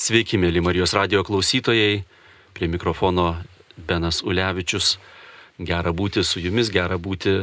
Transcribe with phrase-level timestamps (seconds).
[0.00, 2.06] Sveiki, mėly Marijos radio klausytojai.
[2.56, 3.34] Prie mikrofono
[3.76, 4.94] Benas Ulevičius.
[5.60, 7.34] Gera būti su jumis, gera būti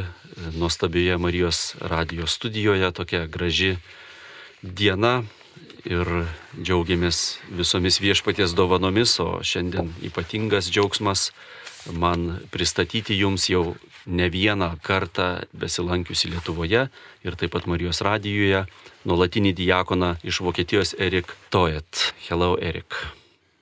[0.58, 2.90] nuostabioje Marijos radio studijoje.
[2.98, 3.76] Tokia graži
[4.62, 5.20] diena
[5.86, 6.10] ir
[6.58, 11.28] džiaugiamės visomis viešpaties dovanomis, o šiandien ypatingas džiaugsmas
[11.92, 13.76] man pristatyti jums jau
[14.06, 16.88] ne vieną kartą besilankiusi Lietuvoje
[17.24, 18.64] ir taip pat Marijos radijoje
[19.08, 22.12] nuolatinį diakoną iš Vokietijos Erik Toet.
[22.28, 22.94] Hello, Erik.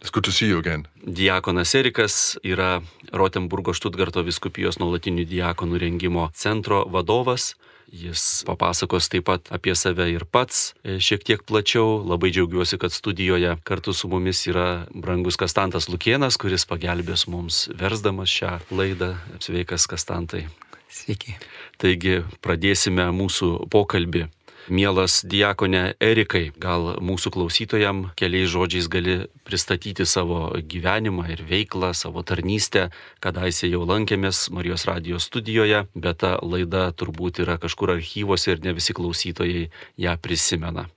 [0.01, 0.87] It's good to see you again.
[1.03, 7.55] Diakonas Erikas yra Rotenburgo Štutgarto viskupijos nuolatinių diakonų rengimo centro vadovas.
[7.87, 12.03] Jis papasakos taip pat apie save ir pats e, šiek tiek plačiau.
[12.07, 18.33] Labai džiaugiuosi, kad studijoje kartu su mumis yra brangus Kastantas Lukienas, kuris pagelbės mums versdamas
[18.33, 19.15] šią laidą.
[19.39, 20.47] Sveikas, Kastantai.
[20.91, 21.37] Sveiki.
[21.79, 24.27] Taigi pradėsime mūsų pokalbį.
[24.67, 29.17] Mielas diakonė Erikai, gal mūsų klausytojam keliais žodžiais gali
[29.47, 32.89] pristatyti savo gyvenimą ir veiklą, savo tarnystę.
[33.23, 38.75] Kadaise jau lankėmės Marijos radijos studijoje, bet ta laida turbūt yra kažkur archyvose ir ne
[38.75, 39.69] visi klausytojai
[40.03, 40.89] ją prisimena.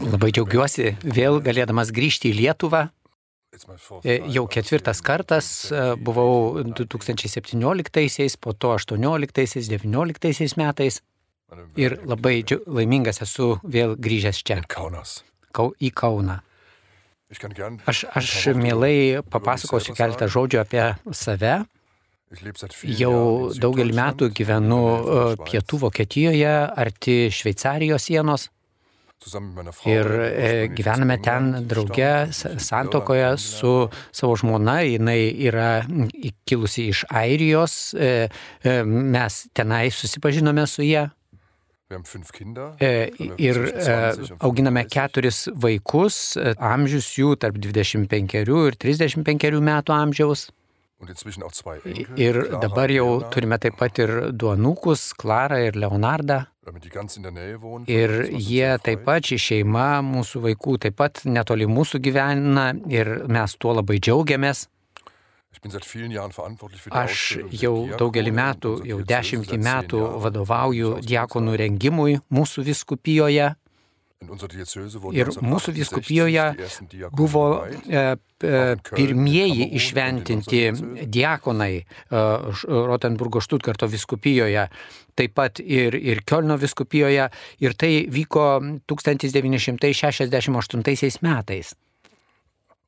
[0.00, 2.86] Labai džiaugiuosi vėl galėdamas grįžti į Lietuvą.
[4.02, 11.02] E, Jau ketvirtas kartas e, buvau 2017, po to 18, 19 metais.
[11.80, 15.22] Ir labai laimingas esu vėl grįžęs čia, Kaunas.
[15.52, 16.40] kau, į Kauną.
[17.90, 21.64] Aš, aš mielai papasakosiu keletą žodžių apie save.
[22.98, 24.80] Jau daugelį metų gyvenu
[25.46, 28.48] pietų Vokietijoje, arti Šveicarijos sienos.
[29.88, 32.28] Ir e, gyvename ten drauge,
[32.60, 33.72] santokoje su
[34.12, 34.82] savo žmona.
[34.84, 35.68] Jinai yra
[36.44, 37.94] kilusi iš Airijos.
[37.94, 38.28] e,
[38.62, 41.08] e, Mes tenai susipažinome su ją.
[41.90, 44.94] Ir e, 20 und auginame 35.
[44.94, 50.48] keturis vaikus, e, amžius jų tarp 25 ir 35 metų amžiaus.
[52.16, 56.46] Ir dabar jau turime taip pat ir du anūkus, Klarą ir Leonardą.
[57.92, 63.58] Ir jie taip pat, ši šeima mūsų vaikų taip pat netoli mūsų gyvena ir mes
[63.60, 64.68] tuo labai džiaugiamės.
[66.90, 73.52] Aš jau daugelį metų, jau dešimtį metų vadovauju diakonų rengimui mūsų viskupijoje.
[74.24, 76.44] Ir mūsų 1968 viskupijoje
[77.12, 78.16] buvo e,
[78.88, 80.72] pirmieji išventinti
[81.12, 81.84] diakonai e,
[82.64, 84.64] Rotenburgo Štutgarto viskupijoje,
[85.18, 87.28] taip pat ir, ir Kielno viskupijoje.
[87.60, 91.74] Ir tai vyko 1968 metais.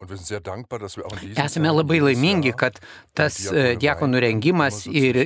[0.05, 2.77] Esame labai laimingi, kad
[3.17, 5.19] tas diakonų e, diakonų rengimas ir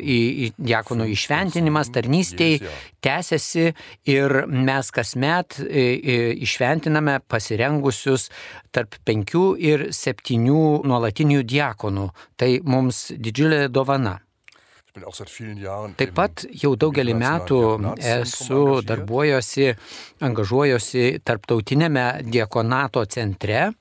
[0.54, 2.60] diakonų išventinimas tarnystėj
[3.03, 3.72] tęsiasi
[4.14, 6.16] ir mes kasmet e, e,
[6.47, 8.28] išventiname pasirengusius
[8.70, 12.06] tarp penkių ir septynių nuolatinių diakonų.
[12.38, 14.20] Tai mums didžiulė dovana.
[15.98, 17.60] Taip pat jau daugelį metų
[18.14, 19.69] esu darbuojosi,
[20.26, 23.72] angažuojosi tarptautinėme diakonato centre.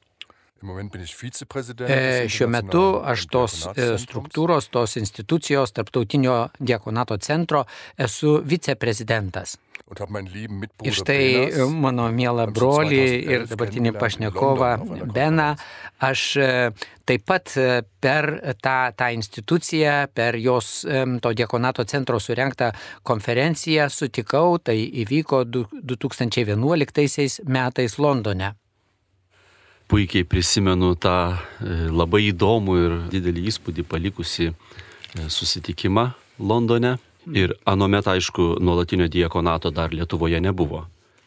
[2.30, 7.66] Šiuo metu aš tos e, struktūros, tos institucijos, tarptautinio diakonato centro
[7.98, 9.58] esu viceprezidentas.
[9.90, 14.70] Ir štai e, mano mielą brolį 2011 ir dabartinį pašnekovą
[15.16, 15.48] Beną,
[16.06, 16.50] aš e,
[17.10, 18.30] taip pat e, per
[18.62, 20.86] tą, tą instituciją, per jos
[21.24, 22.70] to diakonato centro surenktą
[23.02, 28.54] konferenciją sutikau, tai įvyko du- 2011 metais Londone.
[29.90, 31.38] Puikiai prisimenu tą e,
[31.90, 34.54] labai įdomų ir didelį įspūdį palikusi e,
[35.26, 36.04] susitikimą
[36.46, 37.00] Londone.
[37.34, 40.84] Ir anuomet, aišku, nuolatinio diakonato dar Lietuvoje nebuvo.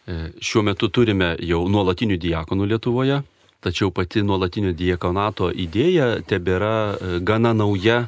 [0.07, 3.19] E, Šiuo metu turime jau nuolatinių diakonų Lietuvoje,
[3.67, 8.05] tačiau pati nuolatinio diakonato idėja tebėra gana nauja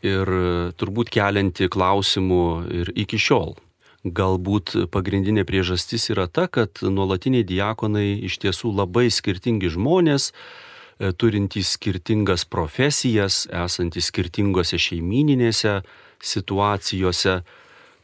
[0.00, 0.32] ir
[0.80, 2.44] turbūt kelianti klausimų
[2.80, 3.52] ir iki šiol.
[4.00, 11.74] Galbūt pagrindinė priežastis yra ta, kad nuolatiniai diakonai iš tiesų labai skirtingi žmonės, e, turintys
[11.76, 15.82] skirtingas profesijas, esantys skirtingose šeimininėse
[16.16, 17.42] situacijose.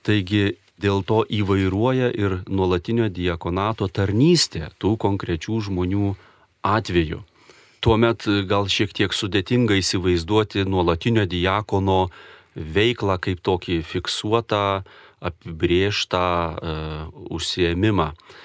[0.04, 6.12] Taigi dėl to įvairuoja ir nuolatinio diakonato tarnystė tų konkrečių žmonių
[6.60, 7.22] atveju.
[7.80, 12.10] Tuomet gal šiek tiek sudėtinga įsivaizduoti nuolatinio diakono
[12.56, 14.84] veiklą kaip tokį fiksuotą,
[15.20, 18.10] apibrieštą uh, užsiemimą.
[18.12, 18.44] Uh,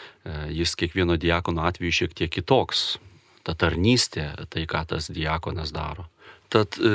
[0.49, 2.97] jis kiekvieno diakono atveju šiek tiek kitoks.
[3.41, 6.05] Ta tarnystė, tai ką tas diakonas daro.
[6.51, 6.91] Tad e,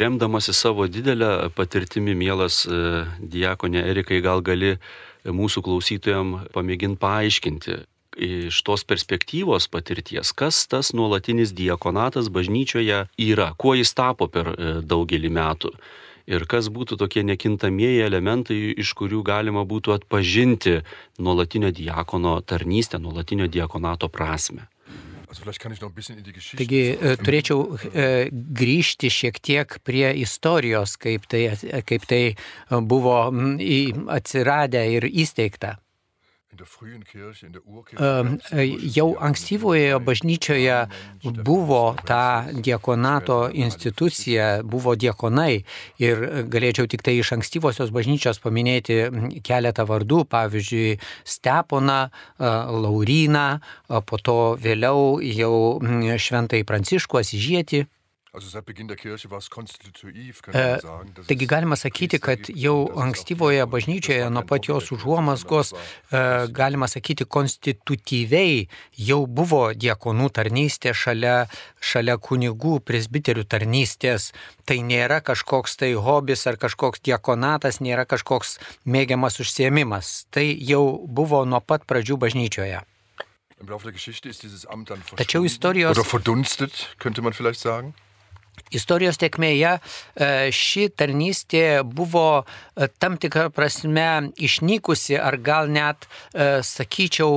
[0.00, 4.78] remdamasi savo didelę patirtimi, mielas e, diakonė Erikai, gal gali
[5.26, 7.76] mūsų klausytojams pamėginti paaiškinti,
[8.16, 14.72] iš tos perspektyvos patirties, kas tas nuolatinis diakonatas bažnyčioje yra, kuo jis tapo per e,
[14.80, 15.74] daugelį metų.
[16.26, 20.80] Ir kas būtų tokie nekintamieji elementai, iš kurių galima būtų atpažinti
[21.22, 24.66] nuolatinio diakono tarnystę, nuolatinio diakonato prasme.
[26.56, 31.42] Taigi e, turėčiau e, grįžti šiek tiek prie istorijos, kaip tai,
[31.86, 32.22] kaip tai
[32.70, 33.18] buvo
[34.16, 35.76] atsiradę ir įsteigta.
[38.96, 40.78] Jau ankstyvoje bažnyčioje
[41.44, 45.64] buvo ta diekonato institucija, buvo diekonai
[46.02, 48.98] ir galėčiau tik tai iš ankstyvosios bažnyčios paminėti
[49.46, 52.00] keletą vardų, pavyzdžiui, Steponą,
[52.38, 53.46] Lauryną,
[53.88, 55.54] po to vėliau jau
[56.16, 57.86] šventai Pranciškų Asižietį.
[60.52, 66.20] E, taigi galima sakyti, kad jau ankstyvoje bažnyčioje nuo pat jos užuomasgos, e,
[66.52, 68.66] galima sakyti, konstitutyviai
[69.08, 71.36] jau buvo diekonų tarnystė šalia,
[71.80, 74.32] šalia kunigų presbiterių tarnystės.
[74.68, 80.26] Tai nėra kažkoks tai hobis ar kažkoks diekonatas, nėra kažkoks mėgiamas užsiemimas.
[80.30, 82.82] Tai jau buvo nuo pat pradžių bažnyčioje.
[85.16, 85.96] Tačiau istorijos.
[88.74, 96.62] Istorijos tekmėje e, ši tarnystė buvo e, tam tikrą prasme išnykusi ar gal net, e,
[96.66, 97.36] sakyčiau,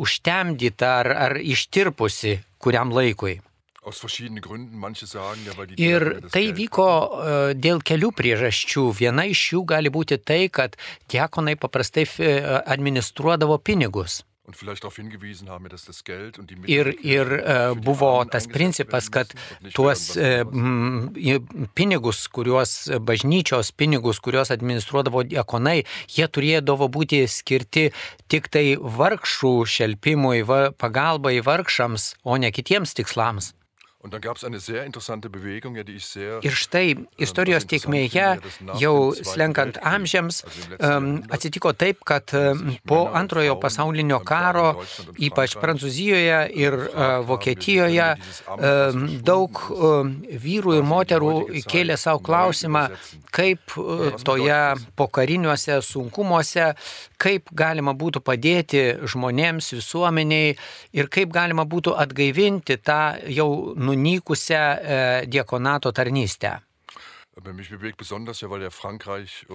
[0.00, 3.40] užtemdyta ar, ar ištirpusi kuriam laikui.
[5.76, 6.88] Ir tai vyko
[7.52, 8.84] dėl kelių priežasčių.
[8.96, 10.78] Viena iš jų gali būti tai, kad
[11.12, 12.06] diakonai paprastai
[12.64, 14.22] administruodavo pinigus.
[16.68, 19.32] Ir, ir e, buvo tas principas, kad
[19.72, 20.44] tuos e,
[21.74, 25.78] pinigus, kuriuos bažnyčios pinigus, kuriuos administruodavo diakonai,
[26.12, 27.88] jie turėdavo būti skirti
[28.28, 30.44] tik tai vargšų šelpimui,
[30.76, 33.54] pagalbai vargšams, o ne kitiems tikslams.
[36.44, 36.84] Ir štai
[37.24, 38.26] istorijos tiekmėje,
[38.80, 40.42] jau slenkant amžiams,
[41.32, 42.34] atsitiko taip, kad
[42.84, 44.82] po antrojo pasaulinio karo,
[45.16, 46.76] ypač Prancūzijoje ir
[47.30, 48.10] Vokietijoje,
[49.24, 49.62] daug
[50.44, 51.32] vyrų ir moterų
[51.70, 52.84] kėlė savo klausimą,
[53.34, 53.78] kaip
[54.26, 54.60] toje
[55.00, 56.74] pokariniuose sunkumuose,
[57.24, 60.54] kaip galima būtų padėti žmonėms, visuomeniai
[60.92, 63.00] ir kaip galima būtų atgaivinti tą
[63.32, 66.58] jau nu nunykusią e, diekonato tarnystę.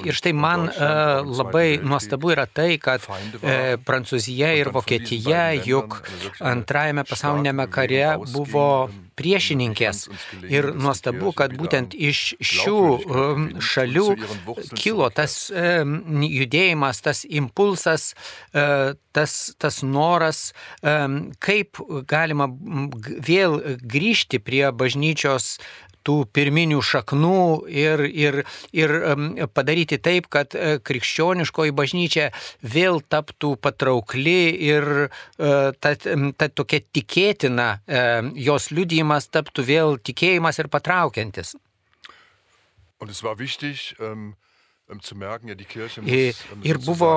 [0.03, 6.01] Ir štai man uh, labai nuostabu yra tai, kad uh, Prancūzija ir Vokietija juk
[6.43, 8.89] antrajame pasaulinėme kare buvo
[9.19, 10.05] priešininkės.
[10.51, 14.07] Ir nuostabu, kad būtent iš šių um, šalių
[14.75, 18.11] kilo tas um, judėjimas, tas impulsas,
[18.53, 20.49] uh, tas, tas noras,
[20.83, 21.79] um, kaip
[22.11, 22.51] galima
[23.31, 25.55] vėl grįžti prie bažnyčios
[26.05, 28.41] tų pirminių šaknų ir, ir,
[28.75, 28.93] ir
[29.53, 32.29] padaryti taip, kad e, krikščioniškoji bažnyčia
[32.61, 35.09] vėl taptų patraukli ir e,
[35.79, 38.03] ta, ta tokia tikėtina, e,
[38.49, 41.55] jos liudijimas taptų vėl tikėjimas ir patraukiantis.
[42.99, 44.35] Und es war wichtig, ähm,
[46.65, 47.11] Ir buvo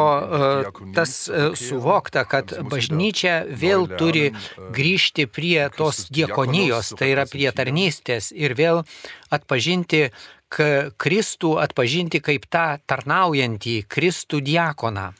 [0.94, 1.14] tas
[1.56, 4.28] suvokta, kad bažnyčia vėl turi
[4.76, 8.84] grįžti prie tos diekonijos, tai yra prie tarnystės ir vėl
[9.32, 10.10] atpažinti
[10.52, 15.12] Kristų, atpažinti kaip tą tarnaujantį Kristų diakoną.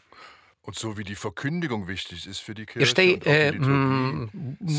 [2.78, 4.28] Ir štai e, m,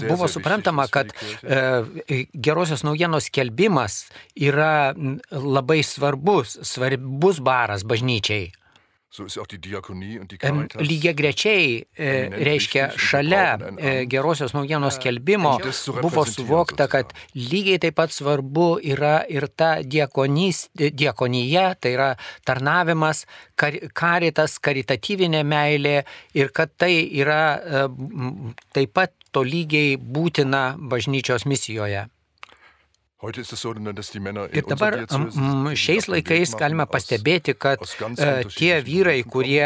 [0.08, 1.12] buvo suprantama, kad
[1.44, 4.06] e, gerosios naujienos kelbimas
[4.40, 4.94] yra
[5.32, 8.54] labai svarbus, svarbus baras bažnyčiai.
[10.82, 12.14] Lygiai grečiai e,
[12.48, 13.44] reiškia šalia
[13.78, 15.52] e, gerosios naujienos kelbimo
[16.02, 22.10] buvo suvokta, kad lygiai taip pat svarbu yra ir ta diekonija, tai yra
[22.48, 26.00] tarnavimas, karitas, karitatyvinė meilė
[26.34, 27.86] ir kad tai yra e,
[28.74, 32.08] taip pat to lygiai būtina bažnyčios misijoje.
[34.52, 34.98] Ir dabar
[35.80, 39.64] šiais laikais galime pastebėti, kad e, tie vyrai, kurie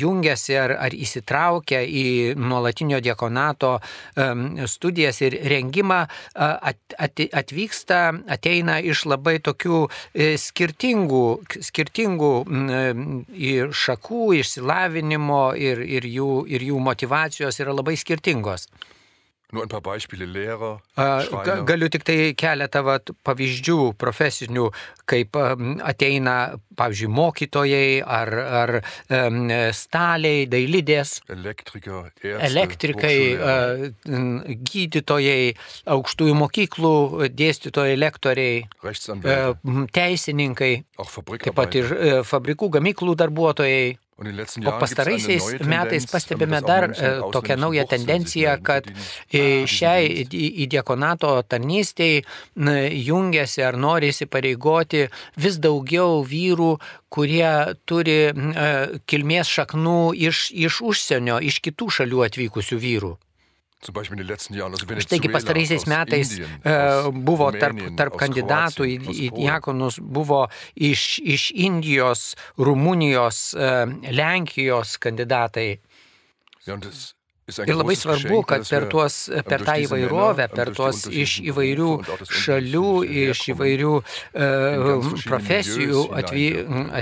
[0.00, 2.06] jungiasi ar, ar įsitraukia į
[2.38, 3.76] nuolatinio diekonato
[4.70, 6.00] studijas ir rengimą,
[6.36, 8.00] atvyksta,
[8.36, 11.24] ateina iš labai tokių e, skirtingų,
[11.70, 12.32] skirtingų
[13.84, 18.70] šakų, išsilavinimo ir, ir, jų, ir jų motivacijos yra labai skirtingos.
[19.52, 20.26] Nur ein paar Beispiele.
[20.26, 21.62] Lehrer, Schreiner.
[21.62, 24.64] Galiu tik tai keletą vat, pavyzdžių profesinių,
[25.06, 26.34] kaip ateina,
[26.74, 28.72] pavyzdžiui, mokytojai ar, ar
[29.06, 29.38] em,
[29.70, 33.18] staliai, dailidės, Elektriker, Ärzte, elektrikai,
[34.72, 35.54] gydytojai,
[35.94, 36.96] aukštųjų mokyklų
[37.30, 38.64] dėstytojai, lektoriai,
[39.94, 43.94] teisininkai, taip pat ir e, fabrikų gamyklų darbuotojai.
[44.16, 46.88] O pastaraisiais metais pastebime dar
[47.32, 48.88] tokią naują tendenciją, kad
[49.68, 52.22] šiai į, diekonato tarnystėj
[53.08, 55.04] jungiasi ar nori įsipareigoti
[55.36, 56.70] vis daugiau vyrų,
[57.12, 57.52] kurie
[57.84, 58.32] turi e,
[59.04, 63.14] kilmės šaknų iš, iš užsienio, iš kitų šalių atvykusių vyrų.
[64.88, 66.76] Venezuela, pastaraisiais metais Indien, e,
[67.12, 73.72] buvo tarp, tarp kandidatų į, į diakonus buvo iš, iš Indijos, Rumunijos, e,
[74.16, 75.68] Lenkijos kandidatai.
[76.66, 77.15] Ja, und ein
[77.46, 81.90] Ir labai svarbu, kad per, tuos, ähm, per tą įvairovę, per tuos iš įvairių
[82.26, 84.02] šalių, iš įvairių e,
[84.42, 86.46] verschiedene profesijų atvy,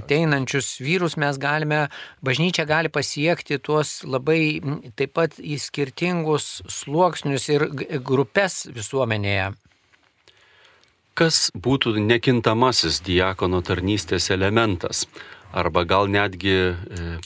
[0.00, 1.86] ateinančius vyrus mes galime,
[2.20, 4.60] bažnyčia gali pasiekti tuos labai
[5.00, 9.48] taip pat į skirtingus sluoksnius ir g- grupės visuomenėje.
[11.16, 15.06] Kas būtų nekintamasis diakono tarnystės elementas?
[15.56, 16.74] Arba gal netgi e,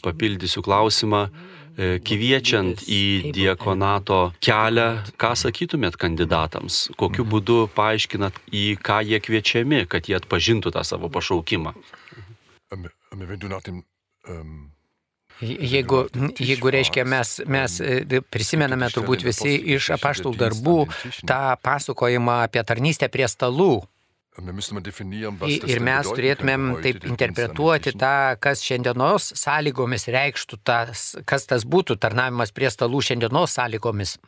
[0.06, 4.88] papildysiu klausimą, e, kviečiant į diakonato kelią,
[5.20, 6.88] ką sakytumėt kandidatams?
[6.98, 11.76] Kokiu būdu paaiškinat, į ką jie kviečiami, kad jie atpažintų tą savo pašaukimą?
[12.68, 13.82] Nach dem
[14.28, 14.68] ähm,
[15.40, 20.78] Jeigu, jeigu reiškia, mes, mes e, prisimename turbūt visi iš apaštų darbų
[21.28, 23.84] tą pasakojimą apie tarnystę prie stalų.
[24.38, 32.54] Ir mes turėtumėm taip interpretuoti tą, kas šiandienos sąlygomis reikštų, tas, kas tas būtų tarnavimas
[32.54, 34.18] prie stalų šiandienos sąlygomis.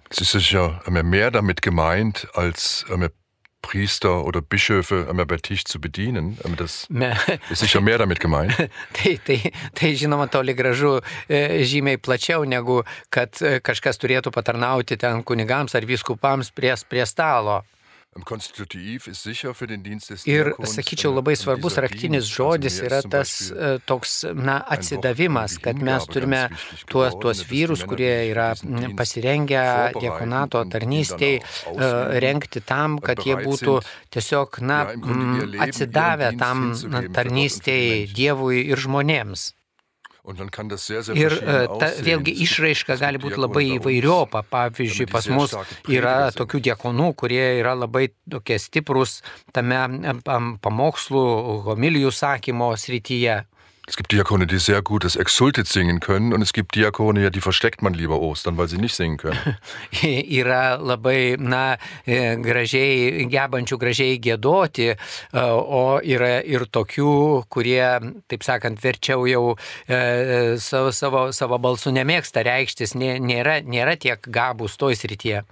[3.63, 6.39] Priester oder Bischöfe ähm, bei Tisch zu bedienen.
[6.57, 6.89] Das
[7.51, 8.57] ist sicher mehr damit gemeint.
[8.95, 12.81] tai, tai, tai žinoma, toli gražu e, žymiai plačiau negu
[13.13, 17.61] kad e, kažkas turėtų patarnauti ten kunigams ar vyskupams prie, prie stalo.
[18.17, 18.25] Ähm,
[20.27, 26.41] Ir sakyčiau, labai svarbus raktinis žodis yra tas e, toks, na, atsidavimas, kad mes turime
[26.91, 28.49] tuos, tuos vyrus, kurie yra
[28.99, 29.63] pasirengę
[29.95, 31.39] dann tarnystėj
[32.27, 33.79] renkti tam, kad jie būtų
[34.11, 34.83] tiesiog, na,
[35.69, 36.75] atsidavę tam
[37.15, 38.11] tarnystėj.
[38.11, 39.53] Dievui ir žmonėms.
[41.19, 44.45] Ir e, ta, vėlgi išraiška gali būti labai įvairiopa.
[44.51, 45.55] Pavyzdžiui, pas mus
[45.91, 49.21] yra tokių diakonų, kurie yra labai tokie stiprus
[49.57, 49.81] tame
[50.63, 51.25] pamokslų,
[51.69, 53.43] homilijų sakymo srityje.
[53.91, 57.31] Es gibt Diakone, die sehr gut das Exultet singen können und es gibt Diakone, ja,
[57.31, 59.57] die versteckt man lieber Ostern, weil sie nicht singen können.
[60.01, 61.75] yra labai, na,
[62.07, 67.83] e, gražiai, gebančių gražiai gėdoti, e, o yra ir tokių, kurie,
[68.31, 69.43] taip sakant, verčiau jau
[69.89, 75.43] e, savo, savo, savo balsu nemėgsta reikštis, nė- nėra, nėra tiek gabus toj srityje.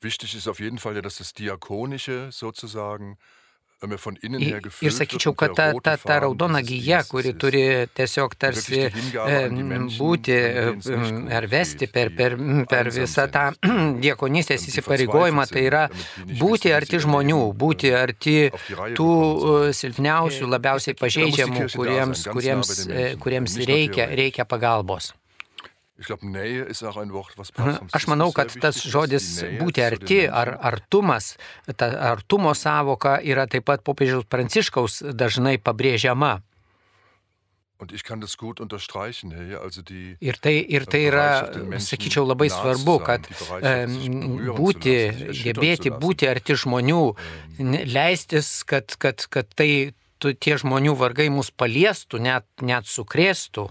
[0.00, 3.18] Wichtig ist auf jeden Fall ja, dass das Diakonische sozusagen
[3.82, 7.34] von innen Ir, her ir gefüllt sakyčiau, wird kad ta, ta, ta raudona gyja, kuri
[7.38, 7.62] turi
[7.94, 9.38] tiesiog tarsi e,
[9.98, 10.66] būti e,
[11.38, 12.36] ar vesti per, per,
[12.70, 13.46] per visą tą
[14.02, 15.86] diekonystės die įsipareigojimą, tai yra
[16.40, 18.36] būti arti žmonių, būti arti
[18.98, 22.76] tų e, silpniausių, labiausiai pažeidžiamų, kuriems, kuriems,
[23.22, 25.12] kuriems reikia, reikia pagalbos.
[27.96, 29.26] Aš manau, kad tas žodis
[29.60, 31.36] būti arti ar artumas,
[31.76, 36.40] ta artumo savoka yra taip pat popiežiaus pranciškaus dažnai pabrėžiama.
[40.22, 44.94] Ir tai, ir tai yra, den Menschen sakyčiau, labai svarbu, kad zu būti,
[45.40, 47.00] gebėti būti arti žmonių,
[47.58, 53.66] ne- leistis, kad, kad, kad tai tu, tie žmonių vargai mus paliestų, net, net sukrėstų.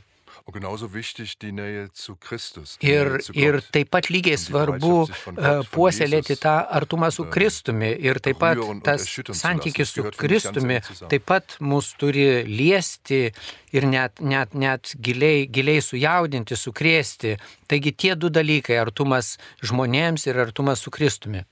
[2.81, 5.39] Ir, ir taip pat lygiai svarbu von
[5.71, 9.05] puoselėti tą artumą su äh, Kristumi ir taip pat tas
[9.37, 10.81] santykis su Kristumi
[11.11, 13.23] taip pat mus turi liesti
[13.71, 17.37] ir net, net, net giliai, giliai sujaudinti, sukrėsti.
[17.71, 21.45] Taigi tie du dalykai- artumas žmonėms ir artumas su Kristumi.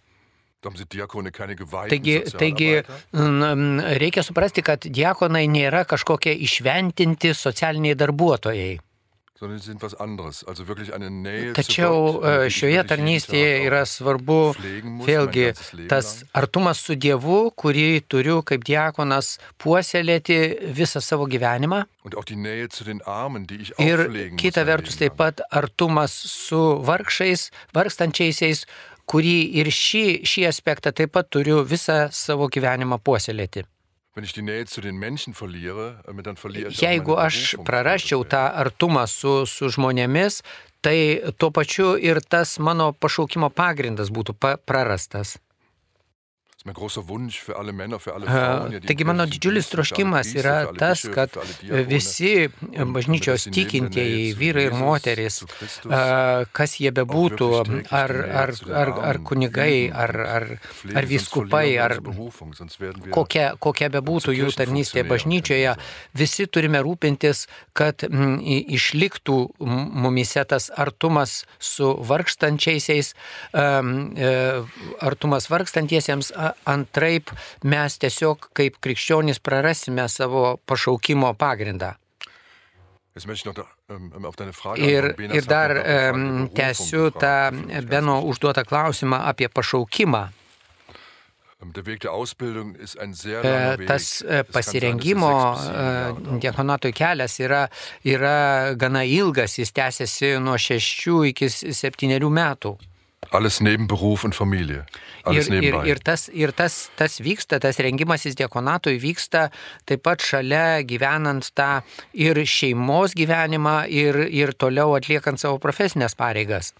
[1.93, 2.69] Taigi, taigi
[4.03, 8.77] reikia suprasti, kad diakonai nėra kažkokie išventinti socialiniai darbuotojai.
[11.55, 14.39] Tačiau e, šioje tarnystėje yra svarbu
[15.07, 15.45] vėlgi
[15.87, 20.41] tas artumas su Dievu, kurį turiu kaip diakonas puoselėti
[20.75, 21.85] visą savo gyvenimą.
[23.79, 24.05] Ir
[24.43, 27.47] kita vertus taip pat artumas su vargšais,
[27.79, 28.65] vargstančiaisiais,
[29.09, 33.65] kurį ir šį, šį aspektą taip pat turiu visą savo gyvenimą puoselėti.
[36.81, 40.41] Jeigu aš prarasčiau tą artumą su, su žmonėmis,
[40.83, 40.97] tai
[41.37, 44.35] tuo pačiu ir tas mano pašaukimo pagrindas būtų
[44.65, 45.37] prarastas.
[48.87, 51.33] Taigi mano didžiulis troškimas yra tas, kad
[51.89, 55.41] visi bažnyčios tikintieji, vyrai ir moteris,
[56.55, 57.49] kas jie bebūtų,
[57.91, 60.47] ar, ar, ar, ar kunigai, ar, ar,
[60.93, 61.97] ar viskupai, ar
[63.13, 65.75] kokia, kokia bebūtų jų tarnystė bažnyčioje,
[66.17, 67.45] visi turime rūpintis,
[67.77, 73.13] kad išliktų mumise tas artumas su vargstančiaisiais,
[73.53, 73.65] e,
[75.05, 76.31] artumas vargstantiesiems,
[76.65, 77.31] antraip
[77.63, 81.93] mes tiesiog kaip krikščionys prarasime savo pašaukimo pagrindą.
[84.77, 87.51] Ir, ir dar um, tęsiu tą
[87.89, 90.27] Beno užduotą klausimą apie pašaukimą.
[93.87, 94.05] Tas
[94.53, 95.31] pasirengimo
[96.39, 97.65] diakonatui kelias yra,
[98.07, 102.77] yra gana ilgas, jis tęsiasi nuo šešių iki septyniarių metų.
[103.31, 104.85] Alles neben Beruf und Familie.
[105.23, 109.49] Alles ir, ir, ir, tas, ir tas, tas vyksta, tas rengimasis diekonatui vyksta
[109.85, 111.81] taip pat šalia gyvenant tą
[112.13, 116.73] ir šeimos gyvenimą, ir, ir toliau atliekant savo profesinės pareigas.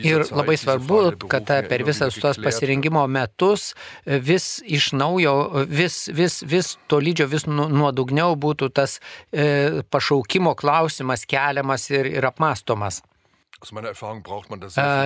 [0.00, 3.74] Ir labai svarbu, kad per visas tuos pasirinkimo metus
[4.06, 5.34] vis iš naujo,
[5.68, 8.96] vis, vis, vis tolydžio, vis nu, nuodugniau būtų tas
[9.28, 13.02] e, pašaukimo klausimas keliamas ir, ir apmastomas.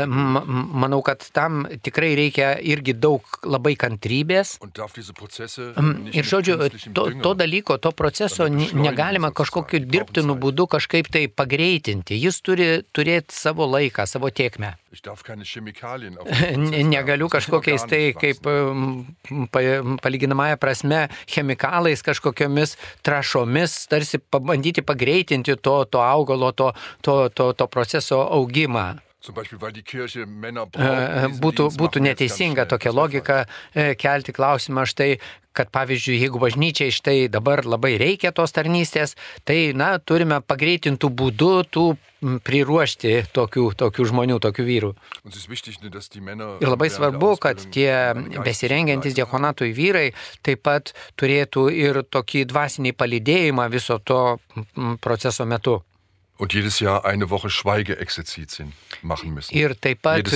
[0.07, 4.59] Manau, kad tam tikrai reikia irgi daug labai kantrybės.
[6.13, 6.59] Ir žodžiu,
[6.93, 12.21] to, to dalyko, to proceso negalima kažkokiu dirbtiniu būdu kažkaip tai pagreitinti.
[12.21, 14.75] Jis turi turėti savo laiką, savo tiekmę.
[16.93, 18.45] Negaliu kažkokiais tai kaip
[20.05, 27.67] palyginamąją prasme chemikalais kažkokiamis trašomis tarsi pabandyti pagreitinti to, to augalo, to, to, to, to
[27.73, 28.42] proceso augimą.
[31.39, 33.37] Būtų, būtų neteisinga tokia logika
[33.73, 35.13] kelti klausimą štai,
[35.55, 39.15] kad pavyzdžiui, jeigu bažnyčiai štai dabar labai reikia tos tarnystės,
[39.47, 41.85] tai, na, turime pagreitintų būdų tų
[42.47, 44.91] priruošti tokių, tokių žmonių, tokių vyrų.
[46.63, 47.93] Ir labai svarbu, kad tie
[48.43, 50.09] besirengiantys diekonatui vyrai
[50.43, 54.23] taip pat turėtų ir tokį dvasinį palydėjimą viso to
[55.03, 55.83] proceso metu.
[56.39, 59.55] Und jedes Jahr eine Woche Schweigeexerzitien machen müssen.
[59.55, 60.31] Ir taip pat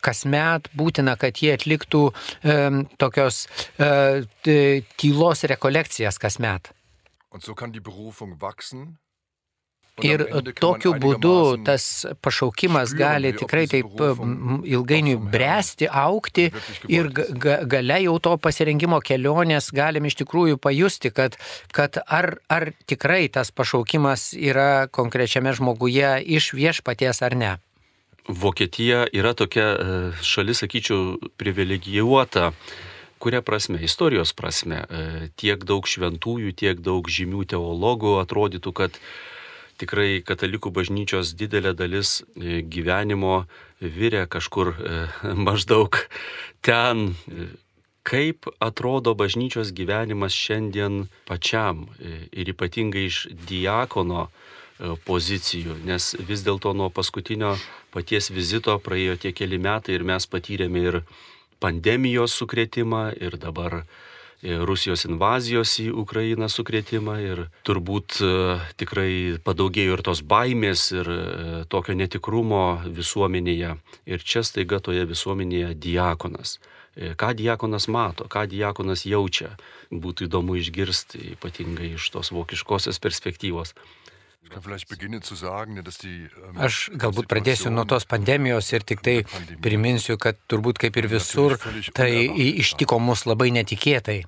[0.00, 2.02] kasmet būtina, kad jie atliktų
[2.46, 2.56] e,
[3.02, 3.46] tokios
[3.78, 6.72] e, tylos rekolekcijas kasmet.
[7.30, 8.98] Und so kann die Berufung wachsen
[10.04, 10.24] Ir
[10.58, 16.48] tokiu būdu tas pašaukimas gali tikrai taip ilgainiui bręsti, aukti
[16.88, 21.38] ir gale jau to pasirengimo kelionės galim iš tikrųjų pajusti, kad,
[21.74, 27.54] kad ar, ar tikrai tas pašaukimas yra konkrečiame žmoguje iš viešpaties ar ne.
[28.28, 32.52] Vokietija yra tokia e, šalis, sakyčiau, privilegijuota
[33.18, 39.00] kuria prasme, istorijos prasme, e, tiek daug šventųjų, tiek daug žymių teologų atrodytų, kad
[39.78, 43.46] tikrai katalikų bažnyčios didelė dalis e, gyvenimo
[43.80, 45.00] vyrė kažkur e,
[45.46, 46.02] maždaug
[46.62, 47.14] ten.
[48.08, 54.30] Kaip atrodo bažnyčios gyvenimas šiandien pačiam e, ir ypatingai iš diakono
[55.04, 57.56] pozicijų, nes vis dėlto nuo paskutinio
[57.90, 61.00] paties vizito praėjo tie keli metai ir mes patyrėme ir
[61.58, 63.86] pandemijos sukretimą ir dabar E,
[64.42, 68.28] Rusijos invazijos į Ukrainą sukretimą ir turbūt e,
[68.78, 71.18] tikrai padaugėjo ir tos baimės ir e,
[71.66, 73.74] tokio netikrumo visuomenėje.
[74.06, 76.58] Ir čia staiga toje visuomenėje diakonas.
[77.18, 79.52] Ką diakonas mato, ką diakonas jaučia,
[79.90, 83.74] būtų įdomu išgirsti, ypatingai iš tos vokiškosios perspektyvos.
[86.64, 89.16] Aš galbūt pradėsiu nuo tos pandemijos ir tik tai
[89.64, 91.58] priminsiu, kad turbūt kaip ir visur,
[91.94, 92.10] tai
[92.62, 94.22] ištiko mus labai netikėtai.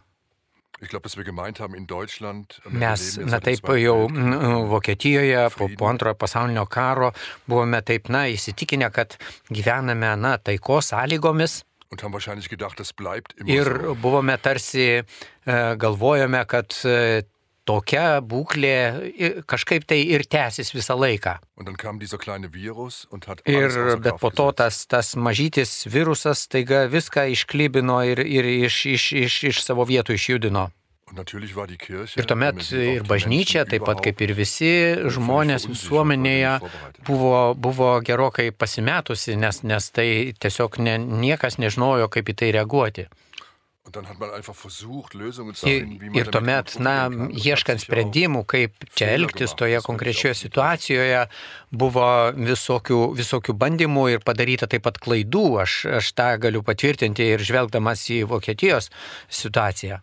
[2.72, 3.96] Mes, na taip, jau
[4.70, 7.10] Vokietijoje po, po antrojo pasaulinio karo
[7.50, 9.18] buvome taip, na, įsitikinę, kad
[9.52, 11.60] gyvename, na, taikos sąlygomis.
[13.50, 13.68] Ir
[14.00, 15.02] buvome tarsi,
[15.44, 16.72] galvojome, kad
[17.70, 18.74] tokia būklė
[19.50, 21.38] kažkaip tai ir tęsis visą laiką.
[23.46, 29.08] Ir bet po to tas, tas mažytis virusas taiga viską išklybino ir, ir iš, iš,
[29.24, 30.68] iš, iš savo vietų išjudino.
[31.10, 34.70] Ir tuomet ir bažnyčia, taip pat kaip ir visi
[35.10, 36.52] žmonės visuomenėje,
[37.08, 40.06] buvo, buvo gerokai pasimetusi, nes, nes tai
[40.38, 43.08] tiesiog ne, niekas nežinojo, kaip į tai reaguoti.
[45.66, 46.94] Ir, ir tuomet, na,
[47.30, 51.24] ieškant sprendimų, kaip čia elgtis toje konkrečioje situacijoje,
[51.70, 55.46] buvo visokių, visokių bandymų ir padaryta taip pat klaidų.
[55.64, 58.90] Aš, aš tą galiu patvirtinti ir žvelgdamas į Vokietijos
[59.28, 60.00] situaciją.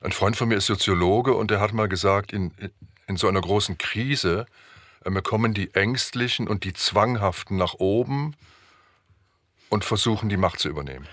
[0.00, 2.52] Ein Freund von mir ist Soziologe und er hat mal gesagt, in,
[3.08, 4.46] in so einer großen Krise
[5.04, 8.36] äh, kommen die Ängstlichen und die Zwanghaften nach oben
[9.68, 11.06] und versuchen die Macht zu übernehmen.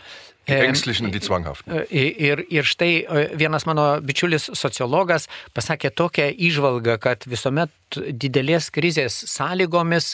[0.48, 1.86] Die Ängstlichen und die Zwanghaften.
[1.90, 5.26] Ir, ir štai vienas mano bičiulis sociologas
[5.58, 10.14] pasakė tokią išvalgą, kad visuomet didelės krizės sąlygomis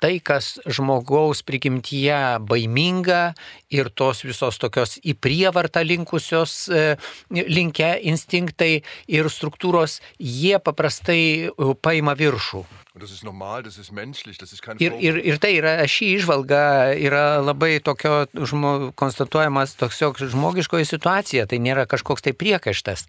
[0.00, 3.34] tai, kas žmogaus prigimtyje baiminga
[3.74, 6.68] ir tos visos tokios į prievartą linkusios
[7.30, 11.50] linkę instinktai ir struktūros, jie paprastai
[11.82, 12.64] paima viršų.
[14.82, 16.62] Ir, ir, ir tai yra, ši išvalga
[16.98, 20.02] yra labai tokio žmo, konstatuojamas toks
[20.34, 23.06] žmogiškoji situacija, tai nėra kažkoks tai priekaištas.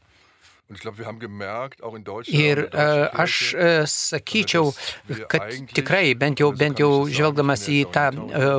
[2.30, 2.62] Ir
[3.24, 3.38] aš
[3.90, 4.70] sakyčiau,
[5.32, 8.06] kad tikrai, bent jau, bent jau žvelgdamas į tą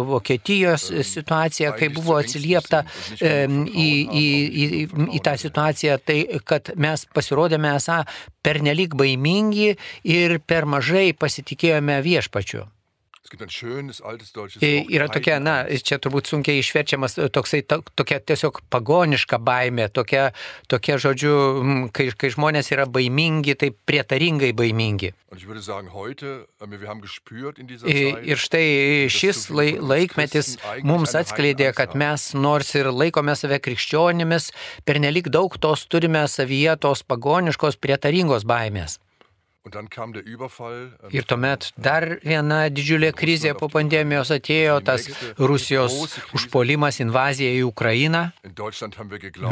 [0.08, 2.82] Vokietijos situaciją, kai buvo atsiliepta
[3.20, 3.86] į,
[4.24, 4.26] į,
[4.64, 4.66] į,
[5.20, 6.18] į tą situaciją, tai
[6.50, 8.02] kad mes pasirodėme esą
[8.42, 12.66] pernelyg baimingi ir per mažai pasitikėjome viešpačiu.
[14.90, 20.30] Yra tokia, na, čia turbūt sunkiai išverčiamas toksai, to, tokia tiesiog pagoniška baimė, tokia,
[20.70, 21.34] tokia žodžiu,
[21.94, 25.12] kai, kai žmonės yra baimingi, tai prietaringai baimingi.
[28.26, 28.64] Ir štai
[29.14, 34.50] šis laikmetis mums atskleidė, kad mes nors ir laikome save krikščionimis,
[34.88, 38.98] pernelik daug tos turime savyje tos pagoniškos prietaringos baimės.
[41.12, 45.04] Ir tuomet dar viena didžiulė krizė po pandemijos atėjo, tas
[45.36, 45.96] Rusijos
[46.32, 48.22] užpolimas, invazija į Ukrainą.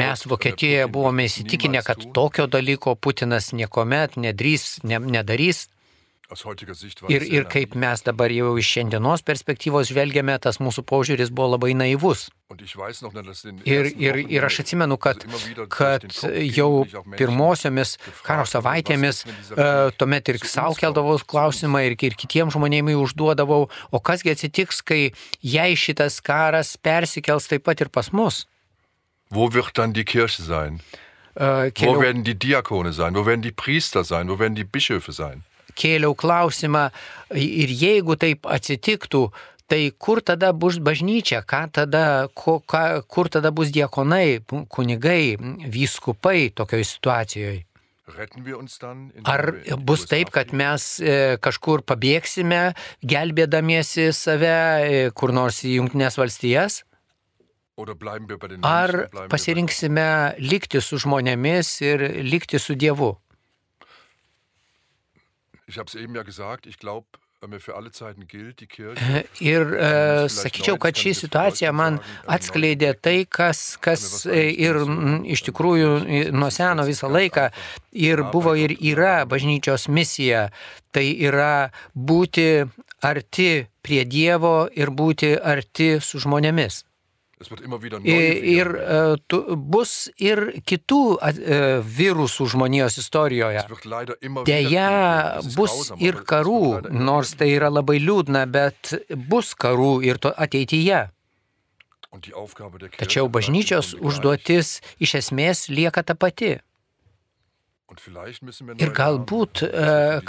[0.01, 5.67] Mes Vokietijoje buvome įsitikinę, kad tokio dalyko Putinas niekuomet nedrys, ne, nedarys.
[7.09, 11.71] Ir, ir kaip mes dabar jau iš šiandienos perspektyvos žvelgiame, tas mūsų požiūris buvo labai
[11.73, 12.27] naivus.
[13.65, 15.25] Ir, ir, ir aš atsimenu, kad,
[15.73, 16.05] kad
[16.45, 16.69] jau
[17.17, 23.99] pirmosiomis karo savaitėmis uh, tuomet ir savo keldavau klausimą ir, ir kitiems žmonėms užduodavau, o
[24.01, 25.01] kasgi atsitiks, kai
[25.41, 28.45] jei šitas karas persikels taip pat ir pas mus.
[29.33, 30.81] Wo wird dann die Kirche sein?
[31.35, 31.95] Keliau...
[31.95, 33.15] Wo werden die Diakone sein?
[33.15, 34.29] Wo werden die Priester sein?
[34.29, 35.43] Wo werden die Bischöfe sein?
[35.77, 36.89] Kėliau klausimą
[37.35, 39.29] ir jeigu taip atsitiktų,
[39.69, 45.37] tai kur tada bus bažnyčia, tada, ko, ką, kur tada bus diekonai, kunigai,
[45.69, 47.65] vyskupai tokioje situacijoje?
[49.29, 49.43] Ar
[49.85, 50.85] bus taip, kad mes
[51.45, 52.73] kažkur pabėgsime,
[53.05, 56.81] gelbėdamiesi save kur nors į Junktinės valstijas?
[58.65, 58.91] Ar
[59.31, 60.09] pasirinksime
[60.41, 63.13] likti su žmonėmis ir likti su Dievu?
[69.47, 69.91] Ir e,
[70.27, 74.81] sakyčiau, kad ši situacija man atskleidė tai, kas, kas ir
[75.23, 75.93] iš tikrųjų
[76.35, 77.47] nuo seno visą laiką
[77.95, 80.49] ir buvo ir yra bažnyčios misija.
[80.91, 82.49] Tai yra būti
[83.07, 83.51] arti
[83.85, 86.83] prie Dievo ir būti arti su žmonėmis.
[87.39, 88.67] Ir
[89.31, 91.03] tu, bus ir kitų
[91.87, 93.63] virusų žmonijos istorijoje.
[94.49, 94.89] Deja,
[95.55, 98.91] bus ir karų, nors tai yra labai liūdna, bet
[99.31, 101.05] bus karų ir to ateityje.
[102.99, 106.57] Tačiau bažnyčios užduotis iš esmės lieka ta pati.
[108.79, 109.63] Ir galbūt,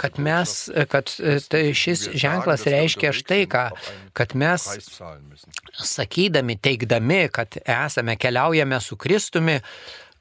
[0.01, 0.53] kad mes,
[0.89, 1.11] kad
[1.51, 3.65] tai šis ženklas reiškia štai ką,
[4.17, 4.65] kad mes
[5.77, 9.59] sakydami, teikdami, kad esame, keliaujame su Kristumi,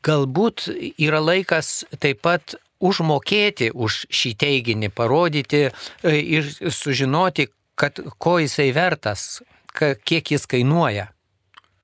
[0.04, 0.68] galbūt
[1.00, 5.66] yra laikas taip pat užmokėti už šį teiginį, parodyti
[6.04, 7.48] ir sužinoti,
[7.80, 9.40] kad ko jisai vertas,
[9.76, 11.10] kiek jis kainuoja.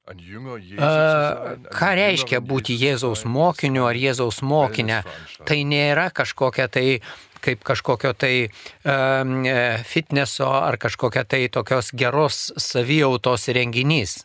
[0.07, 5.01] Ką reiškia būti Jėzaus mokiniu ar Jėzaus mokinė?
[5.47, 7.01] Tai nėra kažkokia tai
[7.47, 9.45] kaip kažkokio tai um,
[9.87, 14.25] fitneso ar kažkokia tai tokios geros savijautos renginys.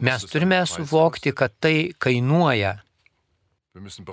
[0.00, 2.76] Mes turime suvokti, kad tai kainuoja.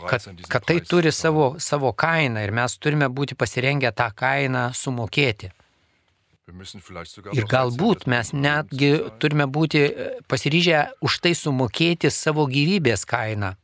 [0.09, 5.51] Kad, kad tai turi savo, savo kainą ir mes turime būti pasirengę tą kainą sumokėti.
[7.37, 9.85] Ir galbūt mes netgi turime būti
[10.31, 13.55] pasiryžę už tai sumokėti savo gyvybės kainą.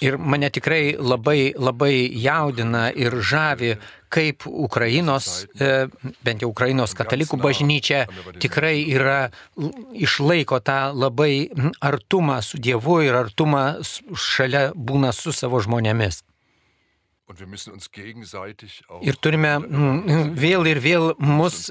[0.00, 3.72] Ir mane tikrai labai, labai jaudina ir žavi,
[4.12, 5.88] kaip Ukrainos, e,
[6.22, 8.04] bent jau Ukrainos katalikų bažnyčia
[8.38, 9.32] tikrai yra,
[9.94, 11.48] išlaiko tą labai
[11.80, 13.64] artumą su Dievu ir artumą
[14.14, 16.22] šalia būna su savo žmonėmis.
[19.06, 21.68] Ir turime mm, vėl ir vėl mus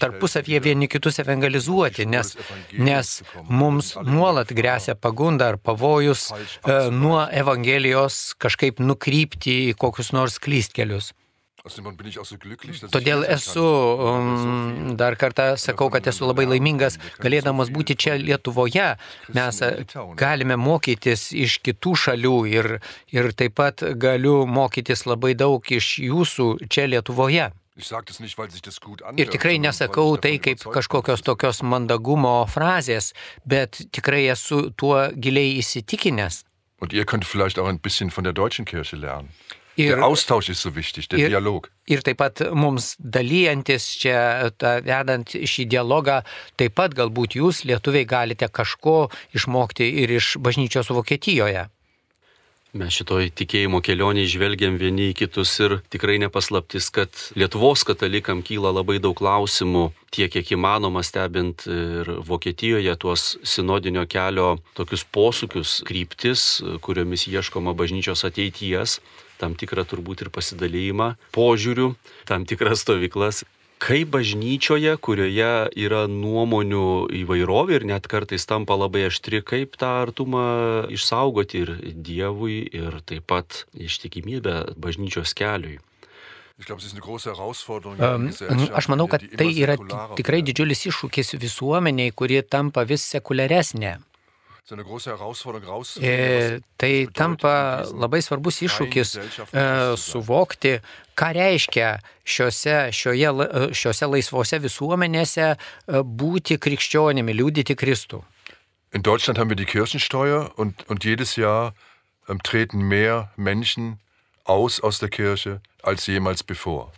[0.00, 2.32] tarpusavie vieni kitus evangelizuoti, nes,
[2.78, 3.10] nes
[3.48, 11.12] mums nuolat grėsia pagunda ar pavojus e, nuo Evangelijos kažkaip nukrypti į kokius nors klystkelius.
[11.64, 18.90] Todėl esu, um, dar kartą sakau, kad esu labai laimingas, galėdamas būti čia Lietuvoje.
[19.32, 19.60] Mes
[20.20, 22.68] galime mokytis iš kitų šalių ir,
[23.16, 27.48] ir taip pat galiu mokytis labai daug iš jūsų čia Lietuvoje.
[29.16, 33.14] Ir tikrai nesakau tai kaip kažkokios tokios mandagumo frazės,
[33.48, 36.44] bet tikrai esu tuo giliai įsitikinęs.
[36.84, 39.32] Und ihr könnt vielleicht auch ein bisschen von der deutschen Kirche lernen.
[39.76, 41.70] Ir, der Austausch ist so wichtig, der ir, Dialog.
[41.90, 46.20] Ir taip pat mums dalyjantis čia, ta, vedant šį dialogą,
[46.60, 51.66] taip pat galbūt jūs, lietuviai, galite kažko išmokti ir iš bažnyčios Vokietijoje.
[52.74, 58.72] Mes šitoj tikėjimo kelionėje žvelgiam vieni į kitus ir tikrai nepaslaptis, kad Lietuvos katalikam kyla
[58.74, 59.84] labai daug klausimų,
[60.14, 66.48] tiek kiek įmanoma stebint ir Vokietijoje tuos sinodinio kelio tokius posūkius, kryptis,
[66.82, 68.98] kuriomis ieškoma bažnyčios ateities
[69.44, 71.92] tam tikrą turbūt ir pasidalėjimą požiūrių,
[72.30, 73.44] tam tikras stovyklas.
[73.84, 80.44] Kaip bažnyčioje, kurioje yra nuomonių įvairovė ir net kartais tampa labai aštri, kaip tą artumą
[80.94, 81.72] išsaugoti ir
[82.06, 85.82] Dievui, ir taip pat ištikimybę bažnyčios keliui.
[88.78, 89.76] Aš manau, kad tai yra
[90.14, 93.98] tikrai didžiulis iššūkis visuomeniai, kuri tampa vis sekuliaresnė.
[96.00, 99.64] E, tai tampa labai svarbus iššūkis e,
[100.00, 100.78] suvokti,
[101.12, 101.90] ką reiškia
[102.24, 105.50] šiuose, šioje, e, šiuose laisvose visuomenėse
[106.22, 108.22] būti krikščionimi, liūdyti Kristų.
[108.94, 111.74] In Deutschland haben wir die Kirchensteuer und, und jedes Jahr
[112.28, 113.98] ähm, treten mehr Menschen
[114.44, 116.92] aus aus der Kirche als jemals bevor.